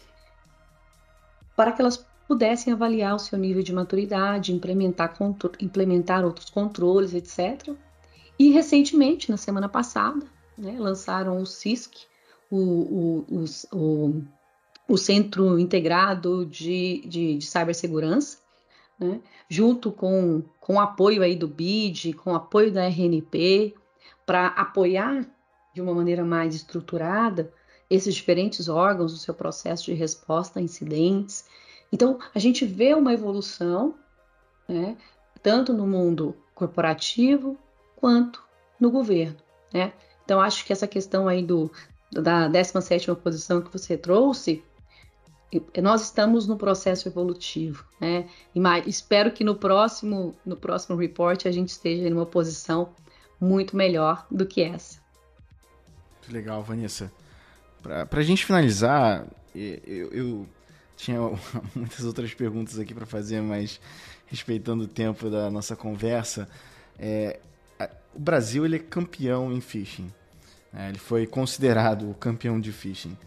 para 1.55 1.71
que 1.71 1.81
elas 1.81 2.05
pudessem 2.27 2.71
avaliar 2.71 3.15
o 3.15 3.19
seu 3.19 3.39
nível 3.39 3.63
de 3.63 3.73
maturidade, 3.73 4.53
implementar, 4.53 5.15
implementar 5.59 6.23
outros 6.23 6.49
controles, 6.49 7.15
etc. 7.15 7.75
E 8.39 8.51
recentemente, 8.51 9.29
na 9.29 9.35
semana 9.35 9.67
passada, 9.67 10.25
né, 10.57 10.77
lançaram 10.79 11.41
o 11.41 11.45
CISC, 11.45 12.07
o, 12.49 13.25
o, 13.27 13.45
o, 13.73 14.23
o, 14.87 14.97
Centro 14.97 15.59
Integrado 15.59 16.45
de, 16.45 17.03
de, 17.05 17.37
de 17.37 17.45
Cibersegurança, 17.45 18.37
né? 18.97 19.19
junto 19.49 19.91
com, 19.91 20.41
com 20.59 20.75
o 20.75 20.79
apoio 20.79 21.21
aí 21.21 21.35
do 21.35 21.49
BID, 21.49 22.13
com 22.13 22.31
o 22.31 22.35
apoio 22.35 22.71
da 22.71 22.85
RNP, 22.87 23.75
para 24.25 24.47
apoiar 24.47 25.27
de 25.73 25.81
uma 25.81 25.93
maneira 25.93 26.23
mais 26.23 26.55
estruturada 26.55 27.53
esses 27.89 28.15
diferentes 28.15 28.69
órgãos 28.69 29.11
no 29.11 29.17
seu 29.17 29.33
processo 29.33 29.85
de 29.85 29.93
resposta 29.93 30.59
a 30.59 30.61
incidentes. 30.61 31.45
Então, 31.91 32.19
a 32.33 32.39
gente 32.39 32.65
vê 32.65 32.93
uma 32.93 33.13
evolução, 33.13 33.95
né, 34.67 34.95
tanto 35.43 35.73
no 35.73 35.85
mundo 35.85 36.35
corporativo 36.55 37.57
quanto 37.99 38.41
no 38.79 38.89
governo. 38.89 39.37
Né? 39.73 39.91
Então, 40.23 40.39
acho 40.39 40.65
que 40.65 40.71
essa 40.71 40.87
questão 40.87 41.27
aí 41.27 41.43
do, 41.43 41.71
da 42.11 42.49
17ª 42.49 43.15
posição 43.15 43.61
que 43.61 43.71
você 43.71 43.97
trouxe, 43.97 44.63
nós 45.81 46.03
estamos 46.03 46.47
no 46.47 46.55
processo 46.55 47.07
evolutivo, 47.07 47.83
né? 47.99 48.29
Espero 48.85 49.31
que 49.31 49.43
no 49.43 49.55
próximo, 49.55 50.35
no 50.45 50.55
próximo 50.55 50.95
report 50.95 51.47
a 51.47 51.51
gente 51.51 51.69
esteja 51.69 52.07
em 52.07 52.13
uma 52.13 52.25
posição 52.25 52.93
muito 53.41 53.75
melhor 53.75 54.27
do 54.29 54.45
que 54.45 54.61
essa. 54.61 54.99
Legal, 56.29 56.61
Vanessa. 56.61 57.11
Para 57.81 58.07
a 58.11 58.23
gente 58.23 58.45
finalizar, 58.45 59.25
eu, 59.55 60.11
eu, 60.11 60.47
tinha 60.95 61.19
muitas 61.73 62.05
outras 62.05 62.31
perguntas 62.33 62.77
aqui 62.77 62.93
para 62.93 63.07
fazer, 63.07 63.41
mas 63.41 63.79
respeitando 64.27 64.83
o 64.83 64.87
tempo 64.87 65.29
da 65.31 65.49
nossa 65.49 65.75
conversa, 65.75 66.47
é, 66.99 67.39
o 68.13 68.19
Brasil 68.19 68.65
ele 68.65 68.77
é 68.77 68.79
campeão 68.79 69.51
em 69.51 69.61
phishing. 69.61 70.11
Né? 70.73 70.89
Ele 70.89 70.99
foi 70.99 71.25
considerado 71.25 72.09
o 72.09 72.13
campeão 72.13 72.59
de 72.59 72.71
phishing. 72.71 73.17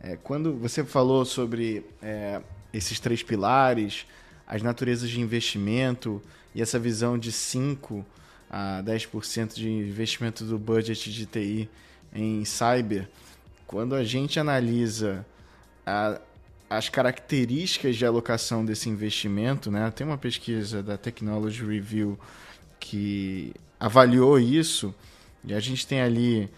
É, 0.00 0.16
quando 0.16 0.54
você 0.56 0.84
falou 0.84 1.24
sobre 1.24 1.84
é, 2.02 2.40
esses 2.72 3.00
três 3.00 3.22
pilares, 3.22 4.06
as 4.46 4.62
naturezas 4.62 5.10
de 5.10 5.20
investimento 5.20 6.22
e 6.54 6.62
essa 6.62 6.78
visão 6.78 7.18
de 7.18 7.32
5 7.32 8.04
a 8.48 8.82
10% 8.84 9.54
de 9.54 9.68
investimento 9.68 10.44
do 10.44 10.58
budget 10.58 11.12
de 11.12 11.26
TI 11.26 11.68
em 12.14 12.44
cyber, 12.44 13.08
quando 13.66 13.94
a 13.94 14.04
gente 14.04 14.38
analisa 14.38 15.26
a, 15.84 16.20
as 16.70 16.88
características 16.88 17.96
de 17.96 18.06
alocação 18.06 18.64
desse 18.64 18.88
investimento, 18.88 19.70
né? 19.70 19.90
Tem 19.90 20.06
uma 20.06 20.16
pesquisa 20.16 20.82
da 20.82 20.96
Technology 20.96 21.64
Review 21.64 22.18
que 22.78 23.52
avaliou 23.78 24.38
isso 24.38 24.94
e 25.44 25.54
a 25.54 25.60
gente 25.60 25.86
tem 25.86 26.00
ali 26.00 26.50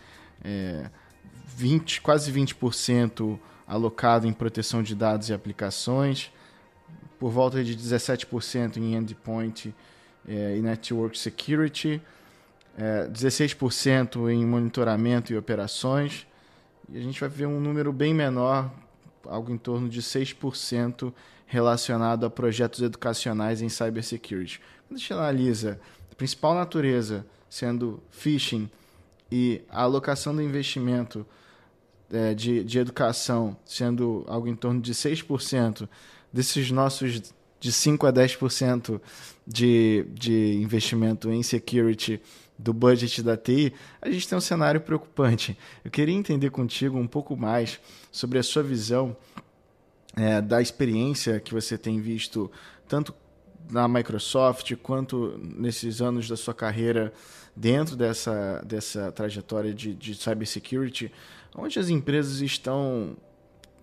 é, 0.44 0.90
20, 1.56 2.00
quase 2.00 2.32
20% 2.32 3.38
alocado 3.66 4.26
em 4.26 4.32
proteção 4.32 4.82
de 4.82 4.94
dados 4.94 5.28
e 5.28 5.34
aplicações, 5.34 6.32
por 7.18 7.30
volta 7.30 7.62
de 7.62 7.76
17% 7.76 8.78
em 8.78 8.94
endpoint 8.94 9.74
é, 10.26 10.56
e 10.56 10.62
network 10.62 11.18
security, 11.18 12.00
é, 12.78 13.08
16% 13.08 14.30
em 14.30 14.46
monitoramento 14.46 15.32
e 15.32 15.36
operações, 15.36 16.26
e 16.88 16.96
a 16.96 17.02
gente 17.02 17.20
vai 17.20 17.28
ver 17.28 17.46
um 17.46 17.60
número 17.60 17.92
bem 17.92 18.14
menor 18.14 18.70
algo 19.26 19.52
em 19.52 19.58
torno 19.58 19.88
de 19.88 20.00
6% 20.00 21.12
relacionado 21.46 22.24
a 22.24 22.30
projetos 22.30 22.80
educacionais 22.80 23.60
em 23.60 23.68
cybersecurity. 23.68 24.60
Quando 24.86 24.96
a 24.96 25.00
gente 25.00 25.12
analisa 25.12 25.80
principal 26.18 26.54
natureza 26.54 27.24
sendo 27.48 28.02
phishing 28.10 28.68
e 29.32 29.62
a 29.70 29.82
alocação 29.82 30.34
do 30.34 30.42
investimento 30.42 31.24
é, 32.12 32.34
de, 32.34 32.64
de 32.64 32.78
educação 32.78 33.56
sendo 33.64 34.24
algo 34.26 34.48
em 34.48 34.56
torno 34.56 34.80
de 34.80 34.92
6%, 34.92 35.88
desses 36.32 36.70
nossos 36.70 37.32
de 37.60 37.72
5 37.72 38.06
a 38.06 38.12
10% 38.12 39.00
de, 39.46 40.06
de 40.12 40.56
investimento 40.60 41.30
em 41.30 41.42
security 41.42 42.20
do 42.58 42.72
budget 42.72 43.22
da 43.22 43.36
TI, 43.36 43.72
a 44.02 44.10
gente 44.10 44.28
tem 44.28 44.36
um 44.36 44.40
cenário 44.40 44.80
preocupante. 44.80 45.56
Eu 45.84 45.90
queria 45.90 46.14
entender 46.14 46.50
contigo 46.50 46.98
um 46.98 47.06
pouco 47.06 47.36
mais 47.36 47.80
sobre 48.10 48.38
a 48.38 48.42
sua 48.42 48.62
visão 48.62 49.16
é, 50.16 50.40
da 50.40 50.60
experiência 50.60 51.38
que 51.38 51.54
você 51.54 51.78
tem 51.78 52.00
visto 52.00 52.50
tanto 52.88 53.14
na 53.70 53.86
Microsoft 53.86 54.74
quanto 54.76 55.38
nesses 55.38 56.00
anos 56.00 56.28
da 56.28 56.36
sua 56.36 56.54
carreira 56.54 57.12
dentro 57.54 57.96
dessa, 57.96 58.62
dessa 58.64 59.12
trajetória 59.12 59.74
de, 59.74 59.94
de 59.94 60.14
cybersecurity, 60.14 61.12
onde 61.54 61.78
as 61.78 61.88
empresas 61.88 62.40
estão 62.40 63.16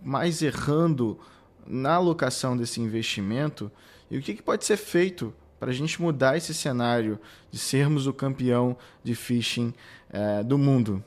mais 0.02 0.41
errando 0.41 1.19
na 1.67 1.95
alocação 1.95 2.56
desse 2.56 2.80
investimento 2.80 3.71
e 4.10 4.17
o 4.17 4.21
que, 4.21 4.34
que 4.36 4.41
pode 4.41 4.65
ser 4.65 4.78
feito 4.78 5.34
para 5.60 5.71
a 5.71 5.74
gente 5.74 6.02
mudar 6.02 6.38
esse 6.38 6.54
cenário 6.54 7.19
de 7.52 7.58
sermos 7.58 8.08
o 8.08 8.13
campeão 8.13 8.78
de 9.04 9.15
phishing 9.15 9.74
é, 10.10 10.43
do 10.43 10.58
mundo? 10.58 11.04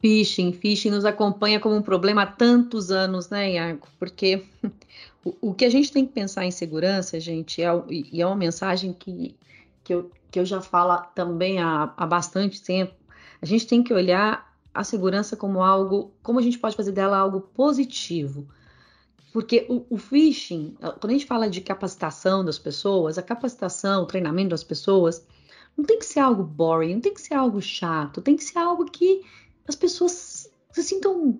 Phishing, 0.00 0.52
phishing 0.52 0.90
nos 0.90 1.04
acompanha 1.04 1.58
como 1.58 1.76
um 1.76 1.82
problema 1.82 2.22
há 2.22 2.26
tantos 2.26 2.90
anos, 2.90 3.30
né, 3.30 3.52
Iago? 3.52 3.86
Porque 3.98 4.44
o, 5.24 5.54
que 5.54 5.64
a 5.64 5.70
gente 5.70 5.90
tem 5.90 6.06
que 6.06 6.12
pensar 6.12 6.44
em 6.44 6.50
segurança, 6.50 7.18
gente, 7.18 7.62
é, 7.62 7.68
e 7.88 8.20
é 8.20 8.26
uma 8.26 8.36
mensagem 8.36 8.92
que, 8.92 9.34
que, 9.82 9.94
eu, 9.94 10.10
que 10.30 10.38
eu 10.38 10.44
já 10.44 10.60
falo 10.60 11.02
também 11.14 11.60
há, 11.60 11.92
há 11.96 12.06
bastante 12.06 12.62
tempo, 12.62 12.94
a 13.40 13.46
gente 13.46 13.66
tem 13.66 13.82
que 13.82 13.92
olhar 13.92 14.54
a 14.72 14.84
segurança 14.84 15.36
como 15.36 15.62
algo, 15.62 16.12
como 16.22 16.38
a 16.38 16.42
gente 16.42 16.58
pode 16.58 16.76
fazer 16.76 16.92
dela 16.92 17.16
algo 17.16 17.40
positivo. 17.40 18.46
Porque 19.32 19.66
o, 19.68 19.84
o, 19.90 19.96
phishing, 19.96 20.76
quando 21.00 21.10
a 21.10 21.12
gente 21.12 21.26
fala 21.26 21.48
de 21.48 21.60
capacitação 21.60 22.44
das 22.44 22.58
pessoas, 22.58 23.18
a 23.18 23.22
capacitação, 23.22 24.02
o 24.02 24.06
treinamento 24.06 24.50
das 24.50 24.62
pessoas, 24.62 25.26
não 25.76 25.84
tem 25.84 25.98
que 25.98 26.06
ser 26.06 26.20
algo 26.20 26.42
boring, 26.42 26.94
não 26.94 27.00
tem 27.00 27.14
que 27.14 27.20
ser 27.20 27.34
algo 27.34 27.60
chato, 27.60 28.22
tem 28.22 28.36
que 28.36 28.44
ser 28.44 28.58
algo 28.58 28.84
que 28.84 29.22
as 29.66 29.74
pessoas 29.74 30.50
se 30.70 30.82
sintam 30.82 31.38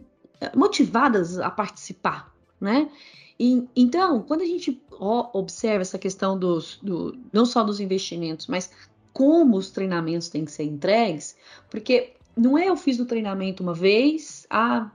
motivadas 0.55 1.39
a 1.39 1.51
participar, 1.51 2.35
né? 2.61 2.91
E, 3.39 3.67
então, 3.75 4.23
quando 4.23 4.43
a 4.43 4.47
gente 4.47 4.81
observa 5.01 5.83
essa 5.83 5.99
questão 5.99 6.39
dos, 6.39 6.79
do, 6.83 7.19
não 7.33 7.45
só 7.45 7.65
dos 7.65 7.81
investimentos, 7.81 8.47
mas 8.47 8.71
como 9.13 9.57
os 9.57 9.71
treinamentos 9.71 10.29
têm 10.29 10.45
que 10.45 10.53
ser 10.53 10.65
entregues, 10.65 11.37
porque 11.71 12.15
não 12.37 12.59
é 12.59 12.69
eu 12.69 12.77
fiz 12.77 12.99
o 12.99 13.07
treinamento 13.07 13.63
uma 13.63 13.75
vez, 13.75 14.47
ah, 14.51 14.91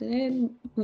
é, 0.00 0.30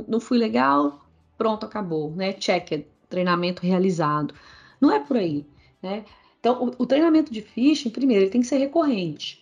não 0.07 0.19
fui 0.19 0.37
legal, 0.37 1.05
pronto, 1.37 1.65
acabou, 1.65 2.11
né? 2.11 2.33
Checked, 2.39 2.85
treinamento 3.09 3.61
realizado. 3.61 4.33
Não 4.79 4.91
é 4.91 4.99
por 4.99 5.17
aí, 5.17 5.45
né? 5.81 6.05
Então, 6.39 6.63
o, 6.63 6.83
o 6.83 6.85
treinamento 6.85 7.31
de 7.31 7.41
phishing, 7.41 7.89
primeiro, 7.89 8.23
ele 8.23 8.31
tem 8.31 8.41
que 8.41 8.47
ser 8.47 8.57
recorrente. 8.57 9.40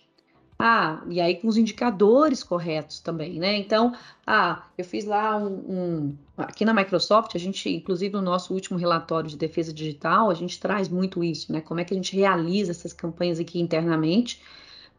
Ah, 0.62 1.02
e 1.08 1.20
aí 1.20 1.36
com 1.36 1.48
os 1.48 1.56
indicadores 1.56 2.42
corretos 2.42 3.00
também, 3.00 3.38
né? 3.38 3.56
Então, 3.56 3.94
ah, 4.26 4.64
eu 4.76 4.84
fiz 4.84 5.06
lá 5.06 5.36
um, 5.36 5.46
um, 5.46 6.18
Aqui 6.36 6.64
na 6.64 6.74
Microsoft, 6.74 7.34
a 7.34 7.38
gente, 7.38 7.68
inclusive 7.68 8.14
no 8.14 8.20
nosso 8.20 8.52
último 8.52 8.78
relatório 8.78 9.28
de 9.28 9.36
defesa 9.36 9.72
digital, 9.72 10.30
a 10.30 10.34
gente 10.34 10.60
traz 10.60 10.88
muito 10.88 11.24
isso, 11.24 11.50
né? 11.50 11.60
Como 11.60 11.80
é 11.80 11.84
que 11.84 11.94
a 11.94 11.96
gente 11.96 12.14
realiza 12.14 12.72
essas 12.72 12.92
campanhas 12.92 13.40
aqui 13.40 13.58
internamente 13.58 14.40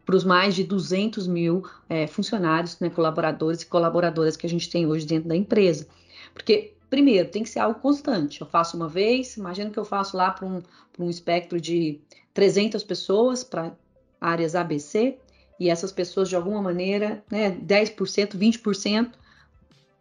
para 0.06 0.15
os 0.15 0.24
mais 0.24 0.56
de 0.56 0.63
200 0.63 1.28
mil 1.28 1.63
é, 1.88 2.08
funcionários, 2.08 2.80
né, 2.80 2.89
colaboradores 2.89 3.62
e 3.62 3.67
colaboradoras 3.67 4.36
que 4.36 4.47
a 4.47 4.50
gente 4.50 4.67
tem 4.69 4.88
hoje 4.88 5.06
dentro 5.06 5.30
da 5.30 5.36
empresa. 5.36 5.88
Porque 6.34 6.74
primeiro, 6.91 7.30
tem 7.30 7.41
que 7.41 7.50
ser 7.50 7.60
algo 7.60 7.80
constante. 7.80 8.41
Eu 8.41 8.47
faço 8.47 8.76
uma 8.76 8.89
vez, 8.89 9.38
imagino 9.38 9.71
que 9.71 9.80
eu 9.80 9.86
faço 9.86 10.17
lá 10.17 10.30
para 10.30 10.45
um, 10.45 10.62
um 11.00 11.10
espectro 11.10 11.60
de 11.60 12.02
300 12.34 12.84
pessoas 12.84 13.43
para 13.43 13.71
áreas 14.19 14.56
ABC, 14.56 15.17
e 15.62 15.69
essas 15.69 15.91
pessoas, 15.91 16.28
de 16.28 16.36
alguma 16.36 16.60
maneira, 16.60 17.24
né, 17.30 17.52
10%, 17.52 18.36
20% 18.36 19.12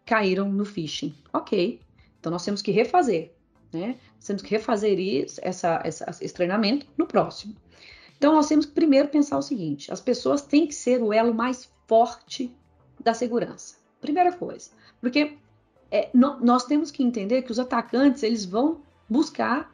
caíram 0.03 0.51
no 0.51 0.65
phishing. 0.65 1.13
Ok, 1.31 1.79
então 2.19 2.31
nós 2.31 2.43
temos 2.43 2.63
que 2.63 2.71
refazer, 2.71 3.31
né? 3.71 3.99
Nós 4.15 4.25
temos 4.25 4.41
que 4.41 4.49
refazer 4.49 4.97
isso, 4.97 5.39
essa, 5.43 5.79
essa, 5.85 6.09
esse 6.19 6.33
treinamento 6.33 6.87
no 6.97 7.05
próximo. 7.05 7.55
Então 8.17 8.33
nós 8.33 8.47
temos 8.47 8.65
que 8.65 8.71
primeiro 8.71 9.09
pensar 9.09 9.37
o 9.37 9.41
seguinte: 9.43 9.93
as 9.93 10.01
pessoas 10.01 10.41
têm 10.41 10.65
que 10.65 10.73
ser 10.73 10.99
o 10.99 11.13
elo 11.13 11.31
mais 11.31 11.71
forte 11.87 12.51
da 12.99 13.13
segurança. 13.13 13.75
Primeira 13.99 14.31
coisa, 14.31 14.71
porque 14.99 15.37
é, 15.91 16.09
no, 16.11 16.39
nós 16.39 16.65
temos 16.65 16.89
que 16.89 17.03
entender 17.03 17.43
que 17.43 17.51
os 17.51 17.59
atacantes 17.59 18.23
eles 18.23 18.45
vão 18.45 18.81
buscar 19.07 19.71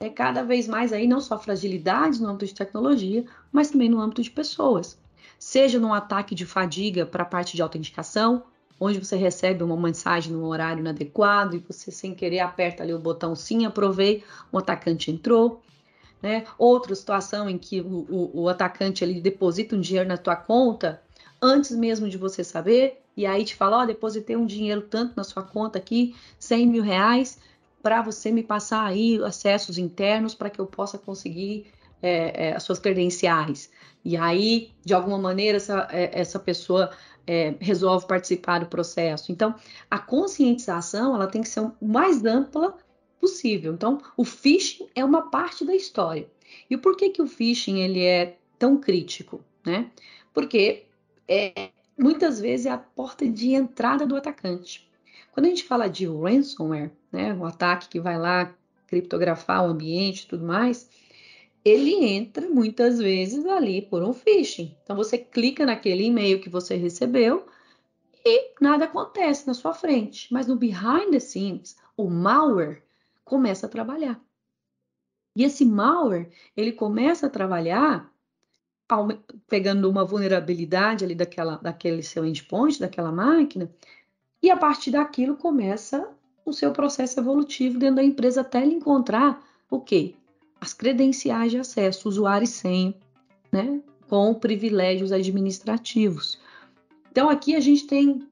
é, 0.00 0.08
cada 0.08 0.42
vez 0.42 0.66
mais 0.66 0.92
aí 0.92 1.06
não 1.06 1.20
só 1.20 1.38
fragilidades 1.38 2.18
no 2.18 2.30
âmbito 2.30 2.46
de 2.46 2.54
tecnologia, 2.56 3.24
mas 3.52 3.70
também 3.70 3.88
no 3.88 4.00
âmbito 4.00 4.22
de 4.22 4.30
pessoas. 4.32 4.98
Seja 5.40 5.80
num 5.80 5.94
ataque 5.94 6.34
de 6.34 6.44
fadiga 6.44 7.06
para 7.06 7.22
a 7.22 7.26
parte 7.26 7.56
de 7.56 7.62
autenticação, 7.62 8.42
onde 8.78 8.98
você 8.98 9.16
recebe 9.16 9.64
uma 9.64 9.74
mensagem 9.74 10.34
no 10.34 10.44
horário 10.44 10.80
inadequado 10.80 11.56
e 11.56 11.64
você 11.66 11.90
sem 11.90 12.14
querer 12.14 12.40
aperta 12.40 12.82
ali 12.82 12.92
o 12.92 12.98
botão 12.98 13.34
sim, 13.34 13.64
aprovei, 13.64 14.22
o 14.52 14.58
atacante 14.58 15.10
entrou. 15.10 15.62
Né? 16.20 16.44
Outra 16.58 16.94
situação 16.94 17.48
em 17.48 17.56
que 17.56 17.80
o, 17.80 18.06
o, 18.10 18.42
o 18.42 18.48
atacante 18.50 19.02
ele 19.02 19.18
deposita 19.18 19.74
um 19.74 19.80
dinheiro 19.80 20.06
na 20.06 20.18
tua 20.18 20.36
conta 20.36 21.02
antes 21.40 21.70
mesmo 21.70 22.06
de 22.06 22.18
você 22.18 22.44
saber, 22.44 23.00
e 23.16 23.24
aí 23.24 23.42
te 23.42 23.56
fala, 23.56 23.78
ó, 23.78 23.82
oh, 23.82 23.86
depositei 23.86 24.36
um 24.36 24.44
dinheiro 24.44 24.82
tanto 24.82 25.14
na 25.16 25.24
sua 25.24 25.42
conta 25.42 25.78
aqui, 25.78 26.14
100 26.38 26.66
mil 26.66 26.82
reais, 26.82 27.38
para 27.82 28.02
você 28.02 28.30
me 28.30 28.42
passar 28.42 28.84
aí 28.84 29.18
acessos 29.24 29.78
internos 29.78 30.34
para 30.34 30.50
que 30.50 30.60
eu 30.60 30.66
possa 30.66 30.98
conseguir 30.98 31.72
é, 32.02 32.48
é, 32.48 32.56
as 32.56 32.62
suas 32.62 32.78
credenciais. 32.78 33.70
E 34.04 34.16
aí, 34.16 34.72
de 34.84 34.94
alguma 34.94 35.18
maneira, 35.18 35.56
essa, 35.56 35.86
é, 35.90 36.20
essa 36.20 36.38
pessoa 36.38 36.90
é, 37.26 37.54
resolve 37.60 38.06
participar 38.06 38.60
do 38.60 38.66
processo. 38.66 39.30
Então, 39.30 39.54
a 39.90 39.98
conscientização 39.98 41.14
ela 41.14 41.26
tem 41.26 41.42
que 41.42 41.48
ser 41.48 41.60
o 41.60 41.74
mais 41.80 42.24
ampla 42.24 42.76
possível. 43.20 43.74
Então, 43.74 44.00
o 44.16 44.24
phishing 44.24 44.88
é 44.94 45.04
uma 45.04 45.30
parte 45.30 45.64
da 45.64 45.74
história. 45.74 46.28
E 46.68 46.76
por 46.76 46.96
que, 46.96 47.10
que 47.10 47.22
o 47.22 47.26
phishing 47.26 47.78
ele 47.80 48.02
é 48.02 48.38
tão 48.58 48.78
crítico? 48.78 49.44
Né? 49.64 49.90
Porque 50.32 50.86
é, 51.28 51.68
muitas 51.96 52.40
vezes 52.40 52.66
é 52.66 52.70
a 52.70 52.78
porta 52.78 53.28
de 53.28 53.52
entrada 53.52 54.06
do 54.06 54.16
atacante. 54.16 54.90
Quando 55.32 55.46
a 55.46 55.48
gente 55.50 55.64
fala 55.64 55.88
de 55.88 56.06
ransomware, 56.06 56.90
né, 57.12 57.32
um 57.32 57.44
ataque 57.44 57.88
que 57.88 58.00
vai 58.00 58.18
lá 58.18 58.52
criptografar 58.88 59.64
o 59.64 59.70
ambiente 59.70 60.24
e 60.24 60.26
tudo 60.26 60.44
mais, 60.44 60.88
ele 61.64 62.04
entra 62.04 62.48
muitas 62.48 62.98
vezes 62.98 63.44
ali 63.46 63.82
por 63.82 64.02
um 64.02 64.12
phishing. 64.12 64.76
Então 64.82 64.96
você 64.96 65.18
clica 65.18 65.66
naquele 65.66 66.04
e-mail 66.04 66.40
que 66.40 66.48
você 66.48 66.76
recebeu 66.76 67.46
e 68.24 68.54
nada 68.60 68.84
acontece 68.84 69.46
na 69.46 69.54
sua 69.54 69.74
frente. 69.74 70.32
Mas 70.32 70.46
no 70.46 70.56
behind 70.56 71.10
the 71.10 71.20
scenes, 71.20 71.76
o 71.96 72.08
malware 72.08 72.82
começa 73.24 73.66
a 73.66 73.68
trabalhar. 73.68 74.20
E 75.36 75.44
esse 75.44 75.64
malware, 75.64 76.30
ele 76.56 76.72
começa 76.72 77.26
a 77.26 77.30
trabalhar 77.30 78.10
pegando 79.46 79.88
uma 79.88 80.04
vulnerabilidade 80.04 81.04
ali 81.04 81.14
daquela, 81.14 81.56
daquele 81.58 82.02
seu 82.02 82.26
endpoint, 82.26 82.80
daquela 82.80 83.12
máquina, 83.12 83.72
e 84.42 84.50
a 84.50 84.56
partir 84.56 84.90
daquilo 84.90 85.36
começa 85.36 86.10
o 86.44 86.52
seu 86.52 86.72
processo 86.72 87.20
evolutivo 87.20 87.78
dentro 87.78 87.96
da 87.96 88.02
empresa 88.02 88.40
até 88.40 88.62
ele 88.62 88.74
encontrar 88.74 89.46
o 89.70 89.80
quê? 89.80 90.16
As 90.60 90.72
credenciais 90.72 91.50
de 91.50 91.58
acesso, 91.58 92.08
usuário 92.08 92.44
e 92.44 92.48
senha, 92.48 92.94
né? 93.50 93.80
Com 94.08 94.34
privilégios 94.34 95.12
administrativos. 95.12 96.38
Então 97.10 97.28
aqui 97.30 97.56
a 97.56 97.60
gente 97.60 97.86
tem 97.86 98.28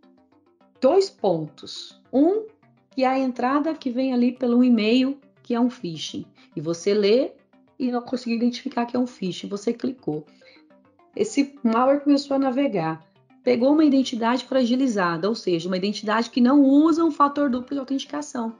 dois 0.80 1.08
pontos 1.10 1.98
Um, 2.12 2.46
que 2.90 3.04
é 3.04 3.06
a 3.06 3.18
entrada 3.18 3.74
que 3.74 3.90
vem 3.90 4.12
ali 4.12 4.32
pelo 4.32 4.64
e-mail, 4.64 5.18
que 5.42 5.54
é 5.54 5.60
um 5.60 5.70
phishing. 5.70 6.24
E 6.56 6.60
você 6.60 6.94
lê 6.94 7.32
e 7.78 7.90
não 7.90 8.02
conseguiu 8.02 8.36
identificar 8.36 8.86
que 8.86 8.96
é 8.96 8.98
um 8.98 9.06
phishing. 9.06 9.48
Você 9.48 9.72
clicou. 9.72 10.24
Esse 11.14 11.54
malware 11.62 12.00
começou 12.00 12.34
a 12.34 12.38
navegar. 12.38 13.06
Pegou 13.42 13.72
uma 13.72 13.84
identidade 13.84 14.44
fragilizada, 14.44 15.28
ou 15.28 15.34
seja, 15.34 15.68
uma 15.68 15.76
identidade 15.76 16.30
que 16.30 16.40
não 16.40 16.62
usa 16.62 17.04
um 17.04 17.10
fator 17.10 17.48
duplo 17.48 17.74
de 17.74 17.80
autenticação. 17.80 18.54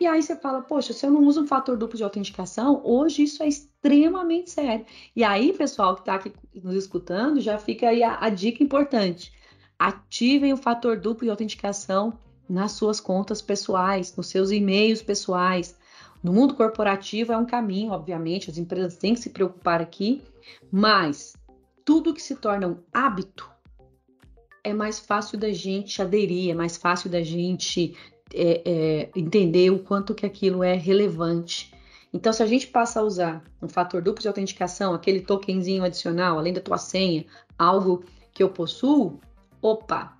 E 0.00 0.06
aí 0.06 0.22
você 0.22 0.34
fala, 0.34 0.62
poxa, 0.62 0.92
se 0.92 1.06
eu 1.06 1.10
não 1.10 1.24
uso 1.24 1.42
um 1.42 1.46
fator 1.46 1.76
duplo 1.76 1.96
de 1.96 2.02
autenticação, 2.02 2.80
hoje 2.84 3.22
isso 3.22 3.42
é 3.42 3.48
extremamente 3.48 4.50
sério. 4.50 4.84
E 5.14 5.22
aí, 5.22 5.52
pessoal 5.52 5.94
que 5.94 6.02
está 6.02 6.14
aqui 6.16 6.32
nos 6.62 6.74
escutando, 6.74 7.40
já 7.40 7.56
fica 7.58 7.88
aí 7.88 8.02
a, 8.02 8.18
a 8.20 8.28
dica 8.28 8.62
importante. 8.62 9.32
Ativem 9.78 10.52
o 10.52 10.56
fator 10.56 10.98
duplo 10.98 11.24
de 11.24 11.30
autenticação 11.30 12.18
nas 12.48 12.72
suas 12.72 13.00
contas 13.00 13.40
pessoais, 13.40 14.14
nos 14.16 14.26
seus 14.26 14.50
e-mails 14.50 15.02
pessoais. 15.02 15.76
No 16.22 16.32
mundo 16.32 16.54
corporativo 16.54 17.32
é 17.32 17.36
um 17.36 17.46
caminho, 17.46 17.92
obviamente, 17.92 18.50
as 18.50 18.58
empresas 18.58 18.96
têm 18.96 19.14
que 19.14 19.20
se 19.20 19.30
preocupar 19.30 19.80
aqui, 19.80 20.22
mas 20.70 21.34
tudo 21.84 22.14
que 22.14 22.22
se 22.22 22.36
torna 22.36 22.68
um 22.68 22.78
hábito 22.92 23.50
é 24.64 24.72
mais 24.72 25.00
fácil 25.00 25.38
da 25.38 25.52
gente 25.52 26.00
aderir, 26.00 26.50
é 26.50 26.54
mais 26.54 26.76
fácil 26.76 27.10
da 27.10 27.22
gente 27.22 27.96
é, 28.34 28.62
é, 28.64 29.10
entender 29.14 29.70
o 29.70 29.78
quanto 29.78 30.14
que 30.14 30.26
aquilo 30.26 30.62
é 30.62 30.74
relevante. 30.74 31.72
Então, 32.12 32.32
se 32.32 32.42
a 32.42 32.46
gente 32.46 32.66
passa 32.66 33.00
a 33.00 33.02
usar 33.02 33.42
um 33.60 33.68
fator 33.68 34.02
duplo 34.02 34.20
de 34.20 34.28
autenticação, 34.28 34.92
aquele 34.92 35.20
tokenzinho 35.20 35.82
adicional, 35.82 36.38
além 36.38 36.52
da 36.52 36.60
tua 36.60 36.76
senha, 36.76 37.24
algo 37.58 38.04
que 38.32 38.42
eu 38.42 38.50
possuo, 38.50 39.18
opa, 39.62 40.18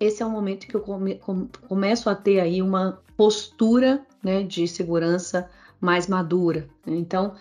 esse 0.00 0.22
é 0.22 0.26
o 0.26 0.30
momento 0.30 0.66
que 0.66 0.74
eu 0.74 0.80
come, 0.80 1.16
com, 1.16 1.46
começo 1.68 2.08
a 2.08 2.14
ter 2.14 2.40
aí 2.40 2.62
uma 2.62 3.02
postura 3.16 4.04
né, 4.22 4.42
de 4.42 4.66
segurança 4.66 5.50
mais 5.80 6.06
madura. 6.06 6.68
Né? 6.86 6.96
Então, 6.96 7.34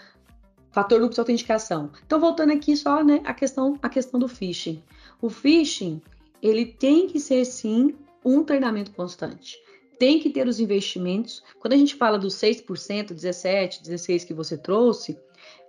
fator 0.71 0.99
duplo 0.99 1.13
de 1.13 1.19
autenticação. 1.19 1.91
Então, 2.05 2.19
voltando 2.19 2.51
aqui 2.51 2.75
só 2.75 3.01
né, 3.03 3.21
a, 3.23 3.33
questão, 3.33 3.77
a 3.81 3.87
questão 3.87 4.19
do 4.19 4.27
phishing. 4.27 4.83
O 5.21 5.29
phishing, 5.29 6.01
ele 6.41 6.65
tem 6.65 7.07
que 7.07 7.19
ser, 7.19 7.45
sim, 7.45 7.95
um 8.23 8.43
treinamento 8.43 8.91
constante 8.91 9.57
tem 9.97 10.19
que 10.19 10.29
ter 10.29 10.47
os 10.47 10.59
investimentos. 10.59 11.43
Quando 11.59 11.73
a 11.73 11.77
gente 11.77 11.95
fala 11.95 12.17
dos 12.17 12.35
6%, 12.35 12.65
17%, 13.13 13.81
16% 13.81 14.25
que 14.25 14.33
você 14.33 14.57
trouxe, 14.57 15.17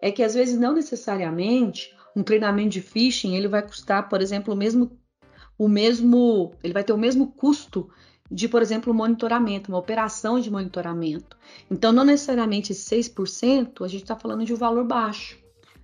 é 0.01 0.11
que 0.11 0.23
às 0.23 0.35
vezes 0.35 0.59
não 0.59 0.75
necessariamente 0.75 1.95
um 2.15 2.23
treinamento 2.23 2.71
de 2.71 2.81
phishing 2.81 3.37
ele 3.37 3.49
vai 3.49 3.63
custar, 3.63 4.09
por 4.09 4.23
exemplo, 4.23 4.55
o 4.55 4.57
mesmo, 4.57 4.99
o 5.59 5.69
mesmo, 5.69 6.53
ele 6.63 6.73
vai 6.73 6.83
ter 6.83 6.93
o 6.93 6.99
mesmo 6.99 7.33
custo 7.33 7.91
de, 8.31 8.49
por 8.49 8.63
exemplo, 8.63 8.93
monitoramento, 8.93 9.71
uma 9.71 9.79
operação 9.79 10.41
de 10.41 10.51
monitoramento. 10.51 11.37
Então, 11.71 11.93
não 11.93 12.05
necessariamente 12.05 12.73
6%, 12.73 13.85
a 13.85 13.89
gente 13.89 14.03
está 14.03 14.17
falando 14.17 14.45
de 14.45 14.53
um 14.53 14.57
valor 14.57 14.85
baixo, 14.85 15.39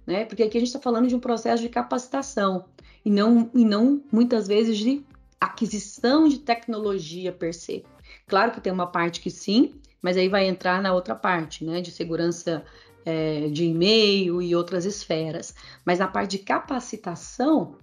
né? 0.07 0.25
Porque 0.25 0.43
aqui 0.43 0.57
a 0.57 0.61
gente 0.61 0.69
está 0.69 0.81
falando 0.81 1.07
de 1.07 1.15
um 1.15 1.21
processo 1.21 1.63
de 1.63 1.69
capacitação 1.69 2.65
e 3.05 3.11
não, 3.11 3.51
e 3.55 3.65
não 3.65 4.03
muitas 4.11 4.49
vezes 4.49 4.79
de 4.79 5.05
aquisição 5.41 6.29
de 6.29 6.39
tecnologia 6.39 7.33
per 7.33 7.53
se. 7.53 7.85
Claro 8.27 8.53
que 8.53 8.61
tem 8.61 8.73
uma 8.73 8.87
parte 8.87 9.21
que 9.21 9.31
sim, 9.31 9.75
mas 10.01 10.17
aí 10.17 10.29
vai 10.29 10.47
entrar 10.47 10.83
na 10.83 10.93
outra 10.93 11.15
parte, 11.15 11.65
né, 11.65 11.81
de 11.81 11.91
segurança 11.91 12.65
é, 13.05 13.49
de 13.49 13.65
e-mail 13.65 14.41
e 14.43 14.55
outras 14.55 14.85
esferas. 14.85 15.55
Mas 15.85 15.99
na 15.99 16.09
parte 16.09 16.33
de 16.33 16.39
capacitação, 16.39 17.77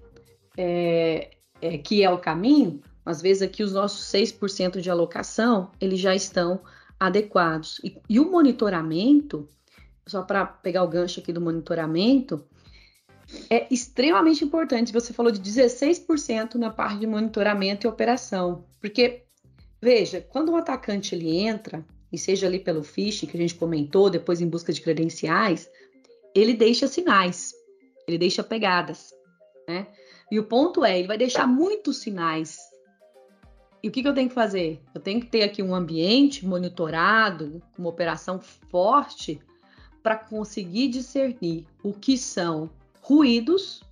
é, 0.57 1.31
é, 1.61 1.77
que 1.77 2.03
é 2.03 2.09
o 2.09 2.17
caminho, 2.17 2.81
às 3.05 3.21
vezes 3.21 3.41
aqui 3.41 3.63
os 3.63 3.73
nossos 3.73 4.05
6% 4.11 4.81
de 4.81 4.89
alocação, 4.89 5.71
eles 5.79 5.99
já 5.99 6.15
estão 6.15 6.61
adequados. 6.99 7.79
E, 7.83 7.97
e 8.09 8.19
o 8.19 8.29
monitoramento, 8.29 9.47
só 10.05 10.21
para 10.21 10.45
pegar 10.45 10.83
o 10.83 10.87
gancho 10.87 11.19
aqui 11.19 11.31
do 11.31 11.41
monitoramento, 11.41 12.43
é 13.49 13.67
extremamente 13.71 14.43
importante. 14.43 14.91
Você 14.91 15.13
falou 15.13 15.31
de 15.31 15.39
16% 15.39 16.55
na 16.55 16.69
parte 16.69 16.99
de 16.99 17.07
monitoramento 17.07 17.85
e 17.85 17.89
operação, 17.89 18.65
porque 18.81 19.23
Veja, 19.81 20.19
quando 20.21 20.51
um 20.51 20.57
atacante 20.57 21.15
ele 21.15 21.37
entra, 21.37 21.85
e 22.11 22.17
seja 22.17 22.47
ali 22.47 22.59
pelo 22.59 22.83
phishing 22.83 23.27
que 23.27 23.37
a 23.37 23.39
gente 23.39 23.55
comentou, 23.55 24.09
depois 24.09 24.41
em 24.41 24.47
busca 24.47 24.73
de 24.73 24.81
credenciais, 24.81 25.69
ele 26.35 26.53
deixa 26.53 26.87
sinais, 26.87 27.53
ele 28.07 28.17
deixa 28.17 28.43
pegadas, 28.43 29.13
né? 29.67 29.87
E 30.31 30.39
o 30.39 30.43
ponto 30.43 30.83
é, 30.83 30.97
ele 30.97 31.07
vai 31.07 31.17
deixar 31.17 31.47
muitos 31.47 31.97
sinais. 31.97 32.57
E 33.81 33.87
o 33.87 33.91
que, 33.91 34.01
que 34.01 34.07
eu 34.07 34.13
tenho 34.13 34.29
que 34.29 34.35
fazer? 34.35 34.81
Eu 34.93 35.01
tenho 35.01 35.19
que 35.19 35.27
ter 35.27 35.43
aqui 35.43 35.63
um 35.63 35.73
ambiente 35.73 36.45
monitorado, 36.45 37.61
uma 37.77 37.89
operação 37.89 38.39
forte, 38.39 39.39
para 40.03 40.17
conseguir 40.17 40.89
discernir 40.89 41.65
o 41.83 41.93
que 41.93 42.17
são 42.17 42.69
ruídos 43.01 43.83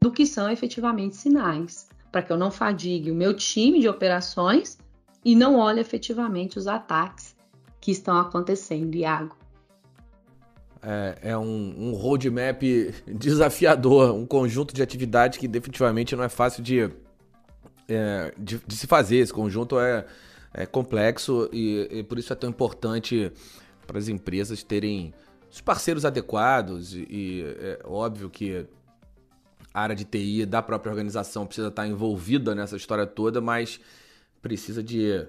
do 0.00 0.10
que 0.10 0.24
são 0.24 0.50
efetivamente 0.50 1.16
sinais, 1.16 1.88
para 2.12 2.22
que 2.22 2.32
eu 2.32 2.36
não 2.36 2.50
fadigue 2.50 3.10
o 3.10 3.14
meu 3.14 3.34
time 3.34 3.80
de 3.80 3.88
operações 3.88 4.78
e 5.24 5.34
não 5.34 5.58
olha 5.58 5.80
efetivamente 5.80 6.58
os 6.58 6.66
ataques 6.66 7.36
que 7.80 7.90
estão 7.90 8.18
acontecendo, 8.18 8.94
Iago. 8.94 9.36
É, 10.82 11.18
é 11.30 11.38
um, 11.38 11.74
um 11.78 11.92
roadmap 11.92 12.62
desafiador, 13.06 14.14
um 14.14 14.26
conjunto 14.26 14.74
de 14.74 14.82
atividades 14.82 15.38
que 15.38 15.46
definitivamente 15.46 16.16
não 16.16 16.24
é 16.24 16.28
fácil 16.28 16.62
de, 16.62 16.90
é, 17.88 18.34
de, 18.38 18.58
de, 18.66 18.76
se 18.76 18.86
fazer. 18.86 19.16
Esse 19.16 19.32
conjunto 19.32 19.78
é, 19.78 20.06
é 20.54 20.66
complexo 20.66 21.48
e, 21.52 21.86
e, 21.90 22.02
por 22.02 22.18
isso 22.18 22.32
é 22.32 22.36
tão 22.36 22.48
importante 22.48 23.30
para 23.86 23.98
as 23.98 24.08
empresas 24.08 24.62
terem 24.62 25.12
os 25.50 25.60
parceiros 25.60 26.04
adequados. 26.04 26.94
E, 26.94 27.06
e 27.10 27.44
é 27.60 27.80
óbvio 27.84 28.30
que 28.30 28.66
a 29.72 29.82
área 29.82 29.94
de 29.94 30.04
TI 30.04 30.46
da 30.46 30.62
própria 30.62 30.90
organização 30.90 31.46
precisa 31.46 31.68
estar 31.68 31.86
envolvida 31.86 32.54
nessa 32.54 32.76
história 32.76 33.06
toda, 33.06 33.40
mas 33.40 33.80
precisa 34.40 34.82
de, 34.82 35.26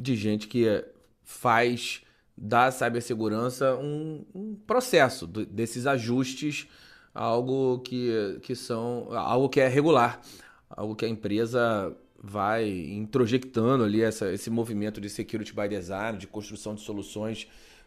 de 0.00 0.16
gente 0.16 0.48
que 0.48 0.84
faz 1.22 2.02
da 2.36 2.70
cibersegurança 2.70 3.76
um, 3.76 4.24
um 4.34 4.54
processo 4.66 5.26
desses 5.26 5.86
ajustes, 5.86 6.66
algo 7.14 7.78
que, 7.80 8.38
que 8.42 8.56
são 8.56 9.08
algo 9.12 9.48
que 9.48 9.60
é 9.60 9.68
regular, 9.68 10.20
algo 10.68 10.96
que 10.96 11.04
a 11.04 11.08
empresa 11.08 11.96
vai 12.18 12.68
introjectando 12.70 13.84
ali 13.84 14.02
essa, 14.02 14.32
esse 14.32 14.50
movimento 14.50 15.00
de 15.00 15.08
security 15.08 15.54
by 15.54 15.68
design, 15.68 16.18
de 16.18 16.26
construção 16.26 16.74
de 16.74 16.80
soluções 16.80 17.46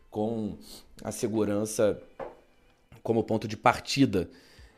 com 0.10 0.58
a 1.04 1.12
segurança 1.12 2.00
como 3.04 3.24
ponto 3.24 3.48
de 3.48 3.58
partida. 3.58 4.30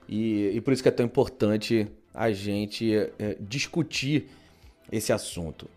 E, 0.08 0.52
e 0.56 0.62
por 0.62 0.74
isso 0.74 0.82
que 0.82 0.90
é 0.90 0.92
tão 0.92 1.06
importante 1.06 1.88
a 2.14 2.32
gente 2.32 2.96
é, 3.20 3.38
discutir 3.40 4.30
esse 4.92 5.12
assunto. 5.14 5.68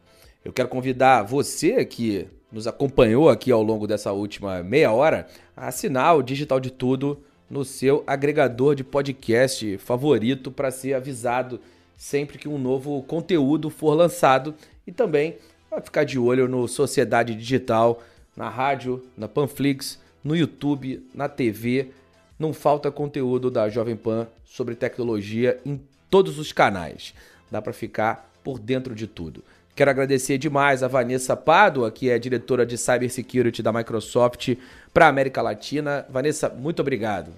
Eu 0.45 0.53
quero 0.53 0.69
convidar 0.69 1.23
você 1.23 1.85
que 1.85 2.27
nos 2.51 2.67
acompanhou 2.67 3.29
aqui 3.29 3.51
ao 3.51 3.63
longo 3.63 3.87
dessa 3.87 4.13
última 4.13 4.63
meia 4.63 4.93
hora 4.93 5.27
a 5.57 5.69
assinar 5.69 6.17
o 6.17 6.23
Digital 6.23 6.61
de 6.61 6.71
Tudo 6.71 7.23
no 7.49 7.65
seu 7.65 8.03
agregador 8.07 8.75
de 8.75 8.83
podcast 8.83 9.79
favorito 9.79 10.51
para 10.51 10.71
ser 10.71 10.95
avisado 10.95 11.61
sempre 11.97 12.39
que 12.39 12.49
um 12.49 12.59
novo 12.59 13.03
conteúdo 13.03 13.71
for 13.71 13.95
lançado 13.95 14.55
e 14.87 14.91
também 14.91 15.37
vai 15.71 15.81
ficar 15.81 16.05
de 16.05 16.19
olho 16.19 16.49
no 16.49 16.67
Sociedade 16.67 17.35
Digital, 17.35 18.03
na 18.37 18.49
rádio, 18.49 19.05
na 19.17 19.29
Panflix, 19.29 20.01
no 20.25 20.35
YouTube, 20.35 21.07
na 21.15 21.29
TV. 21.29 21.91
Não 22.39 22.53
falta 22.53 22.91
conteúdo 22.91 23.51
da 23.51 23.69
Jovem 23.69 23.97
Pan 23.97 24.27
sobre 24.45 24.75
tecnologia 24.75 25.61
em 25.65 25.81
todos 26.11 26.39
os 26.39 26.53
canais. 26.53 27.15
Dá 27.51 27.63
para 27.63 27.73
ficar 27.73 28.32
por 28.43 28.59
dentro 28.59 28.95
de 28.95 29.07
tudo. 29.07 29.43
Quero 29.75 29.91
agradecer 29.91 30.37
demais 30.37 30.83
a 30.83 30.89
Vanessa 30.89 31.35
Pádua, 31.35 31.91
que 31.91 32.11
é 32.11 32.19
diretora 32.19 32.67
de 32.67 32.77
Cybersecurity 32.77 33.63
da 33.63 33.73
Microsoft 33.73 34.57
para 34.93 35.07
a 35.07 35.09
América 35.09 35.41
Latina. 35.41 36.05
Vanessa, 36.11 36.51
muito 36.51 36.81
obrigado. 36.81 37.33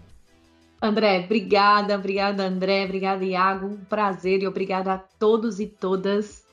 André, 0.82 1.24
obrigada, 1.24 1.94
obrigada 1.94 2.44
André, 2.44 2.84
obrigada 2.84 3.24
Iago, 3.24 3.66
um 3.68 3.76
prazer 3.76 4.42
e 4.42 4.46
obrigada 4.46 4.92
a 4.92 4.98
todos 4.98 5.61
e 5.61 5.66
todas 5.66 6.44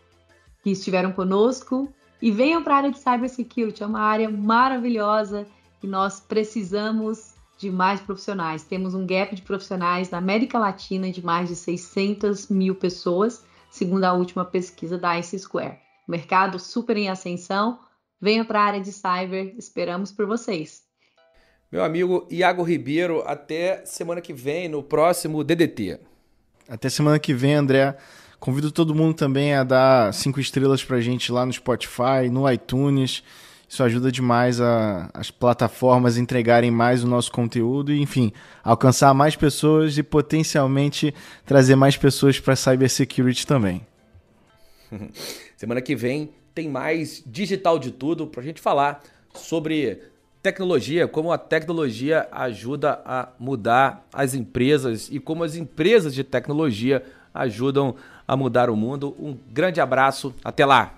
que 0.64 0.70
estiveram 0.70 1.12
conosco. 1.12 1.92
E 2.22 2.32
venham 2.32 2.64
para 2.64 2.76
a 2.76 2.78
área 2.78 2.92
de 2.92 3.00
Cybersecurity, 3.00 3.82
é 3.82 3.86
uma 3.86 4.02
área 4.02 4.30
maravilhosa 4.30 5.48
e 5.82 5.88
nós 5.88 6.20
precisamos 6.20 7.34
de 7.58 7.72
mais 7.72 8.00
profissionais. 8.00 8.64
Temos 8.64 8.94
um 8.94 9.06
gap 9.06 9.36
de 9.36 9.42
profissionais 9.42 10.12
na 10.12 10.20
América 10.20 10.60
Latina 10.60 11.12
de 11.12 11.26
mais 11.26 11.50
de 11.50 11.56
600 11.56 12.50
mil 12.50 12.76
pessoas 12.76 13.44
segundo 13.72 14.04
a 14.04 14.14
última 14.14 14.46
pesquisa 14.46 15.00
da 15.00 15.18
ICE 15.18 15.40
Square. 15.40 15.80
Mercado 16.08 16.60
super 16.60 16.96
em 16.96 17.10
ascensão. 17.10 17.80
Venha 18.22 18.46
para 18.46 18.60
a 18.60 18.66
área 18.66 18.82
de 18.82 18.92
cyber, 18.92 19.56
esperamos 19.58 20.12
por 20.12 20.28
vocês. 20.28 20.84
Meu 21.72 21.84
amigo 21.84 22.28
Iago 22.30 22.62
Ribeiro, 22.62 23.24
até 23.26 23.84
semana 23.86 24.22
que 24.22 24.34
vem 24.34 24.70
no 24.70 24.84
próximo 24.84 25.44
DDT. 25.44 26.00
Até 26.70 26.90
semana 26.90 27.18
que 27.18 27.34
vem, 27.34 27.56
André, 27.56 27.98
Convido 28.42 28.72
todo 28.72 28.96
mundo 28.96 29.14
também 29.14 29.54
a 29.54 29.64
dar 29.64 30.12
cinco 30.16 30.40
estrelas 30.40 30.84
pra 30.84 31.00
gente 31.00 31.32
lá 31.32 31.46
no 31.46 31.54
Spotify, 31.54 32.28
no 32.32 32.52
iTunes. 32.52 33.24
Isso 33.72 33.82
ajuda 33.84 34.12
demais 34.12 34.60
a, 34.60 35.10
as 35.14 35.32
plataformas 35.32 36.18
entregarem 36.18 36.70
mais 36.70 37.06
o 37.06 37.08
nosso 37.08 37.32
conteúdo 37.32 37.94
e, 37.94 38.02
enfim, 38.02 38.34
alcançar 38.62 39.14
mais 39.14 39.38
pessoas 39.38 39.98
e 39.98 40.04
potencialmente 40.04 41.16
trazer 41.46 41.78
mais 41.78 41.96
pessoas 41.96 42.38
para 42.38 42.54
cybersecurity 42.54 43.48
também. 43.48 43.88
Semana 45.56 45.80
que 45.80 45.96
vem 45.96 46.32
tem 46.54 46.68
mais 46.68 47.24
digital 47.26 47.80
de 47.80 47.92
tudo 47.92 48.28
para 48.28 48.42
a 48.42 48.44
gente 48.44 48.60
falar 48.60 49.04
sobre 49.34 50.02
tecnologia, 50.44 51.08
como 51.08 51.32
a 51.32 51.38
tecnologia 51.38 52.28
ajuda 52.30 53.02
a 53.06 53.30
mudar 53.40 54.06
as 54.12 54.34
empresas 54.34 55.08
e 55.10 55.18
como 55.18 55.46
as 55.46 55.56
empresas 55.56 56.14
de 56.14 56.26
tecnologia 56.26 57.06
ajudam 57.34 57.96
a 58.28 58.36
mudar 58.36 58.70
o 58.70 58.76
mundo. 58.76 59.16
Um 59.18 59.38
grande 59.50 59.80
abraço, 59.80 60.36
até 60.44 60.66
lá! 60.66 60.98